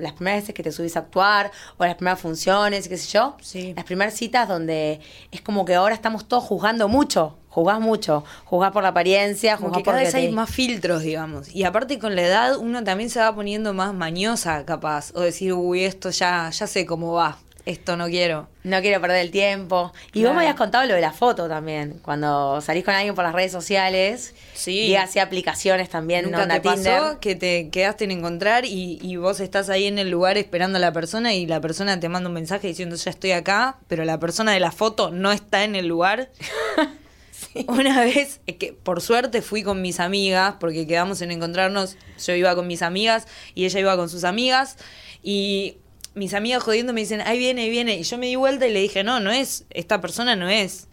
las 0.00 0.12
primeras 0.14 0.40
veces 0.42 0.54
que 0.54 0.62
te 0.64 0.72
subís 0.72 0.96
a 0.96 1.00
actuar, 1.00 1.50
o 1.76 1.84
las 1.84 1.94
primeras 1.96 2.20
funciones, 2.20 2.88
qué 2.88 2.96
sé 2.96 3.08
yo. 3.12 3.36
Sí. 3.42 3.72
Las 3.74 3.84
primeras 3.84 4.14
citas 4.14 4.48
donde 4.48 5.00
es 5.30 5.40
como 5.40 5.64
que 5.64 5.74
ahora 5.74 5.94
estamos 5.94 6.26
todos 6.28 6.44
juzgando 6.44 6.88
mucho. 6.88 7.36
Juzgás 7.48 7.80
mucho. 7.80 8.22
Juzgás 8.44 8.70
por 8.72 8.82
la 8.82 8.90
apariencia, 8.90 9.56
juzgás 9.56 9.82
por 9.82 9.84
cada 9.94 9.98
vez 10.02 10.12
que 10.12 10.18
hay 10.20 10.26
te- 10.28 10.32
más 10.32 10.50
filtros, 10.50 11.02
digamos. 11.02 11.48
Y 11.54 11.64
aparte 11.64 11.98
con 11.98 12.14
la 12.14 12.22
edad 12.22 12.56
uno 12.58 12.84
también 12.84 13.10
se 13.10 13.18
va 13.20 13.34
poniendo 13.34 13.72
más 13.74 13.94
mañosa, 13.94 14.64
capaz. 14.66 15.10
O 15.14 15.20
decir, 15.20 15.52
uy, 15.52 15.84
esto 15.84 16.10
ya, 16.10 16.50
ya 16.50 16.66
sé 16.66 16.84
cómo 16.86 17.12
va. 17.14 17.38
Esto 17.66 17.96
no 17.96 18.06
quiero. 18.06 18.48
No 18.62 18.80
quiero 18.80 19.00
perder 19.00 19.18
el 19.22 19.32
tiempo. 19.32 19.92
Y 20.08 20.20
Claro. 20.20 20.28
vos 20.28 20.36
me 20.36 20.42
habías 20.42 20.56
contado 20.56 20.86
lo 20.86 20.94
de 20.94 21.00
la 21.00 21.10
foto 21.12 21.48
también. 21.48 21.98
Cuando 22.00 22.60
salís 22.60 22.84
con 22.84 22.94
alguien 22.94 23.14
por 23.16 23.24
las 23.24 23.34
redes 23.34 23.50
sociales. 23.50 24.34
Sí. 24.54 24.82
Y 24.86 24.94
hacía 24.96 25.24
aplicaciones 25.24 25.88
también, 25.90 26.26
¿Nunca 26.26 26.44
onda 26.44 26.54
te 26.54 26.60
pasó 26.60 27.18
que 27.20 27.34
te 27.34 27.68
quedaste 27.70 28.04
en 28.04 28.12
encontrar 28.12 28.64
y, 28.64 29.00
y 29.02 29.16
vos 29.16 29.40
estás 29.40 29.68
ahí 29.68 29.86
en 29.86 29.98
el 29.98 30.10
lugar 30.10 30.38
esperando 30.38 30.76
a 30.78 30.80
la 30.80 30.92
persona 30.92 31.34
y 31.34 31.44
la 31.46 31.60
persona 31.60 31.98
te 31.98 32.08
manda 32.08 32.28
un 32.28 32.34
mensaje 32.34 32.68
diciendo 32.68 32.94
ya 32.94 33.10
estoy 33.10 33.32
acá, 33.32 33.78
pero 33.88 34.04
la 34.04 34.20
persona 34.20 34.52
de 34.52 34.60
la 34.60 34.70
foto 34.70 35.10
no 35.10 35.32
está 35.32 35.64
en 35.64 35.74
el 35.74 35.86
lugar? 35.88 36.30
Una 37.68 38.00
vez, 38.00 38.40
es 38.46 38.56
que 38.56 38.72
por 38.74 39.00
suerte 39.00 39.42
fui 39.42 39.62
con 39.62 39.82
mis 39.82 39.98
amigas, 40.00 40.54
porque 40.60 40.86
quedamos 40.86 41.20
en 41.22 41.30
encontrarnos, 41.32 41.96
yo 42.24 42.34
iba 42.34 42.54
con 42.54 42.66
mis 42.66 42.82
amigas 42.82 43.26
y 43.54 43.64
ella 43.64 43.80
iba 43.80 43.96
con 43.96 44.08
sus 44.08 44.24
amigas 44.24 44.76
y 45.22 45.78
mis 46.16 46.34
amigas 46.34 46.62
jodiendo 46.62 46.92
me 46.92 47.00
dicen, 47.00 47.20
ahí 47.20 47.38
viene, 47.38 47.62
ahí 47.62 47.70
viene, 47.70 47.96
y 47.96 48.02
yo 48.02 48.18
me 48.18 48.26
di 48.26 48.36
vuelta 48.36 48.66
y 48.66 48.72
le 48.72 48.80
dije, 48.80 49.04
no, 49.04 49.20
no 49.20 49.30
es, 49.30 49.66
esta 49.70 50.00
persona 50.00 50.34
no 50.34 50.48
es. 50.48 50.88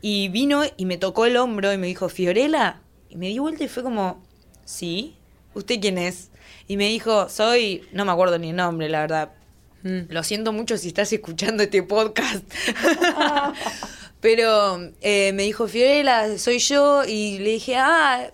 Y 0.00 0.28
vino 0.28 0.62
y 0.76 0.86
me 0.86 0.96
tocó 0.96 1.26
el 1.26 1.36
hombro 1.36 1.72
y 1.72 1.78
me 1.78 1.88
dijo, 1.88 2.08
Fiorella, 2.08 2.80
y 3.08 3.16
me 3.16 3.26
di 3.26 3.40
vuelta 3.40 3.64
y 3.64 3.68
fue 3.68 3.82
como, 3.82 4.24
sí, 4.64 5.16
¿usted 5.54 5.80
quién 5.80 5.98
es? 5.98 6.30
Y 6.68 6.76
me 6.76 6.86
dijo, 6.86 7.28
soy, 7.28 7.82
no 7.92 8.04
me 8.04 8.12
acuerdo 8.12 8.38
ni 8.38 8.50
el 8.50 8.56
nombre, 8.56 8.88
la 8.88 9.00
verdad. 9.00 9.32
Mm. 9.82 10.10
Lo 10.10 10.22
siento 10.22 10.52
mucho 10.52 10.78
si 10.78 10.88
estás 10.88 11.12
escuchando 11.12 11.64
este 11.64 11.82
podcast. 11.82 12.44
Pero 14.20 14.92
eh, 15.00 15.32
me 15.32 15.42
dijo, 15.44 15.66
Fiorella, 15.66 16.38
soy 16.38 16.58
yo. 16.58 17.04
Y 17.04 17.38
le 17.38 17.50
dije, 17.50 17.76
ah, 17.76 18.30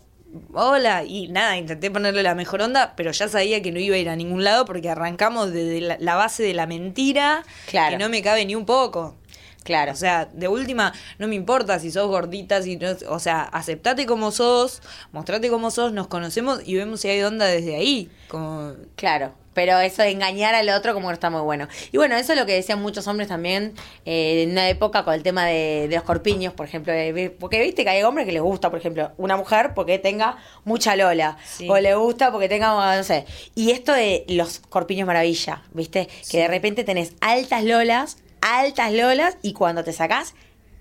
hola. 0.52 1.04
Y 1.04 1.28
nada, 1.28 1.56
intenté 1.56 1.90
ponerle 1.90 2.22
la 2.22 2.34
mejor 2.34 2.62
onda, 2.62 2.94
pero 2.96 3.10
ya 3.12 3.28
sabía 3.28 3.62
que 3.62 3.72
no 3.72 3.78
iba 3.78 3.96
a 3.96 3.98
ir 3.98 4.08
a 4.08 4.16
ningún 4.16 4.44
lado 4.44 4.64
porque 4.64 4.90
arrancamos 4.90 5.52
desde 5.52 5.80
la, 5.80 5.96
la 6.00 6.14
base 6.16 6.42
de 6.42 6.54
la 6.54 6.66
mentira, 6.66 7.42
Claro. 7.68 7.90
que 7.96 8.02
no 8.02 8.08
me 8.08 8.22
cabe 8.22 8.44
ni 8.44 8.54
un 8.54 8.66
poco. 8.66 9.16
Claro. 9.62 9.92
O 9.92 9.96
sea, 9.96 10.26
de 10.26 10.46
última, 10.46 10.92
no 11.18 11.26
me 11.26 11.34
importa 11.36 11.78
si 11.78 11.90
sos 11.90 12.06
gordita, 12.08 12.60
si 12.62 12.76
no, 12.76 12.88
o 13.08 13.18
sea, 13.18 13.42
aceptate 13.44 14.04
como 14.04 14.30
sos, 14.30 14.82
mostrate 15.12 15.48
como 15.48 15.70
sos, 15.70 15.92
nos 15.94 16.06
conocemos 16.06 16.60
y 16.66 16.74
vemos 16.74 17.00
si 17.00 17.08
hay 17.08 17.22
onda 17.22 17.46
desde 17.46 17.74
ahí. 17.76 18.10
Como, 18.28 18.74
Claro, 18.94 19.32
pero 19.54 19.78
eso 19.80 20.02
de 20.02 20.10
engañar 20.10 20.54
al 20.54 20.68
otro 20.70 20.92
como 20.92 21.06
que 21.06 21.12
no 21.12 21.14
está 21.14 21.30
muy 21.30 21.40
bueno. 21.40 21.68
Y 21.92 21.96
bueno, 21.96 22.16
eso 22.16 22.32
es 22.34 22.38
lo 22.38 22.44
que 22.44 22.52
decían 22.54 22.82
muchos 22.82 23.06
hombres 23.06 23.28
también 23.28 23.72
eh, 24.04 24.42
en 24.42 24.50
una 24.50 24.68
época 24.68 25.04
con 25.04 25.14
el 25.14 25.22
tema 25.22 25.46
de, 25.46 25.86
de 25.88 25.94
los 25.94 26.04
corpiños, 26.04 26.52
por 26.52 26.66
ejemplo. 26.66 26.92
de- 26.92 27.30
porque 27.38 27.60
viste 27.62 27.84
que 27.84 27.90
hay 27.90 28.02
hombres 28.02 28.26
que 28.26 28.32
les 28.32 28.42
gusta, 28.42 28.68
por 28.70 28.78
ejemplo, 28.78 29.12
una 29.16 29.36
mujer 29.36 29.72
porque 29.74 29.98
tenga 29.98 30.36
mucha 30.64 30.96
lola. 30.96 31.36
Sí. 31.44 31.68
O 31.70 31.78
le 31.78 31.94
gusta 31.94 32.30
porque 32.32 32.48
tenga, 32.48 32.96
no 32.96 33.04
sé. 33.04 33.24
Y 33.54 33.70
esto 33.70 33.92
de 33.92 34.24
los 34.28 34.58
corpiños 34.68 35.06
maravilla, 35.06 35.62
viste, 35.72 36.08
que 36.30 36.38
de 36.38 36.48
repente 36.48 36.84
tenés 36.84 37.12
altas 37.20 37.64
lolas, 37.64 38.18
altas 38.40 38.92
lolas, 38.92 39.36
y 39.42 39.52
cuando 39.52 39.84
te 39.84 39.92
sacás, 39.92 40.34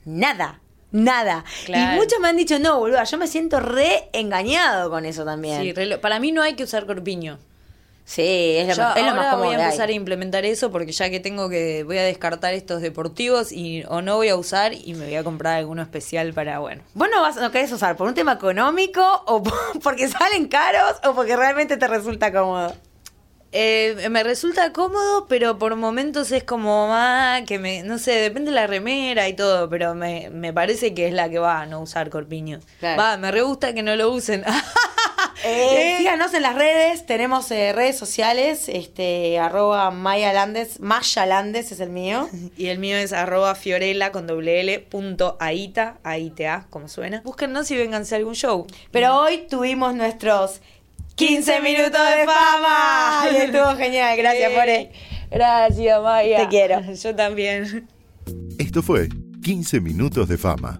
nada. 0.06 0.60
nada. 0.92 1.44
Claro. 1.66 1.94
Y 1.94 1.98
muchos 1.98 2.20
me 2.20 2.28
han 2.28 2.38
dicho, 2.38 2.60
no, 2.60 2.78
boluda, 2.80 3.04
yo 3.04 3.18
me 3.18 3.28
siento 3.28 3.60
re 3.60 4.10
engañado 4.14 4.90
con 4.90 5.06
eso 5.06 5.24
también. 5.26 5.62
Sí, 5.62 5.72
re 5.74 5.98
para 5.98 6.20
mí 6.20 6.32
no 6.32 6.42
hay 6.42 6.56
que 6.56 6.64
usar 6.64 6.86
corpiño. 6.86 7.40
Sí, 8.06 8.56
es 8.58 8.68
lo, 8.68 8.74
Yo 8.76 8.84
más- 8.84 8.98
es 8.98 9.04
lo 9.04 9.10
ahora 9.12 9.22
más 9.24 9.38
voy 9.38 9.56
a 9.56 9.64
empezar 9.66 9.88
a 9.90 9.92
implementar 9.94 10.44
eso 10.46 10.72
porque 10.72 10.92
ya 10.92 11.10
que 11.10 11.20
tengo 11.22 11.48
que 11.50 11.84
voy 11.84 11.98
a 11.98 12.04
descartar 12.04 12.54
estos 12.54 12.82
deportivos 12.82 13.52
y 13.54 13.84
o 13.88 14.02
no 14.02 14.18
voy 14.18 14.28
a 14.30 14.36
usar 14.36 14.74
y 14.74 14.94
me 14.94 15.06
voy 15.06 15.16
a 15.16 15.24
comprar 15.24 15.58
alguno 15.58 15.82
especial 15.82 16.34
para 16.34 16.60
bueno. 16.60 16.82
¿Vos 16.96 17.08
no, 17.14 17.22
vas, 17.22 17.38
no 17.38 17.50
querés 17.52 17.72
usar 17.72 17.96
por 17.96 18.08
un 18.08 18.14
tema 18.14 18.34
económico 18.34 19.02
o 19.26 19.42
por- 19.42 19.54
porque 19.84 20.08
salen 20.10 20.48
caros 20.50 20.96
o 21.06 21.14
porque 21.16 21.36
realmente 21.38 21.78
te 21.78 21.88
resulta 21.88 22.32
cómodo? 22.34 22.76
Eh, 23.56 24.08
me 24.10 24.24
resulta 24.24 24.74
cómodo, 24.74 25.28
pero 25.28 25.60
por 25.60 25.76
momentos 25.76 26.32
es 26.32 26.44
como 26.44 26.88
más 26.88 27.44
que 27.44 27.60
me, 27.60 27.84
no 27.84 28.00
sé, 28.00 28.12
depende 28.14 28.50
de 28.50 28.56
la 28.56 28.66
remera 28.66 29.30
y 29.30 29.34
todo, 29.34 29.70
pero 29.70 29.94
me, 29.94 30.32
me 30.32 30.52
parece 30.52 30.96
que 30.96 31.08
es 31.08 31.14
la 31.14 31.30
que 31.30 31.38
va 31.38 31.62
a 31.62 31.66
no 31.68 31.80
usar 31.80 32.10
corpiño. 32.10 32.60
Claro. 32.80 33.00
Va, 33.00 33.16
me 33.18 33.32
re 33.32 33.44
gusta 33.44 33.74
que 33.76 33.84
no 33.84 33.96
lo 33.96 34.10
usen. 34.12 34.44
Eh, 35.44 35.96
síganos 35.98 36.34
en 36.34 36.42
las 36.42 36.56
redes, 36.56 37.06
tenemos 37.06 37.52
eh, 37.52 37.74
redes 37.74 37.98
sociales, 37.98 38.70
este, 38.70 39.38
arroba 39.40 39.92
Maya 39.92 40.32
Landes, 40.32 40.80
Maya 40.80 41.26
Landes 41.26 41.72
es 41.72 41.80
el 41.80 41.90
mío. 41.90 42.30
Y 42.58 42.68
el 42.68 42.80
mío 42.80 42.98
es 42.98 43.14
arroba 43.14 43.56
fiorella 43.56 44.12
con 44.12 44.28
doble 44.28 44.62
L 44.62 44.80
punto 44.80 45.38
aita, 45.40 45.98
A-I-T-A, 46.04 46.68
como 46.70 46.88
suena. 46.88 47.22
Búsquennos 47.24 47.70
y 47.72 47.78
vénganse 47.78 48.16
a 48.16 48.18
algún 48.20 48.36
show. 48.36 48.68
Pero 48.92 49.18
hoy 49.20 49.46
tuvimos 49.50 49.96
nuestros 49.96 50.62
15 51.16 51.62
minutos 51.62 51.92
de 51.92 52.26
fama. 52.26 53.26
Y 53.32 53.36
estuvo 53.36 53.76
genial, 53.76 54.18
gracias 54.18 54.52
por 54.52 54.70
él. 54.70 54.90
Gracias, 55.32 56.02
Maya. 56.02 56.38
Te 56.38 56.48
quiero. 56.48 56.82
Yo 56.94 57.16
también. 57.16 57.88
Esto 58.60 58.82
fue 58.84 59.10
15 59.44 59.82
Minutos 59.82 60.30
de 60.30 60.38
Fama, 60.38 60.80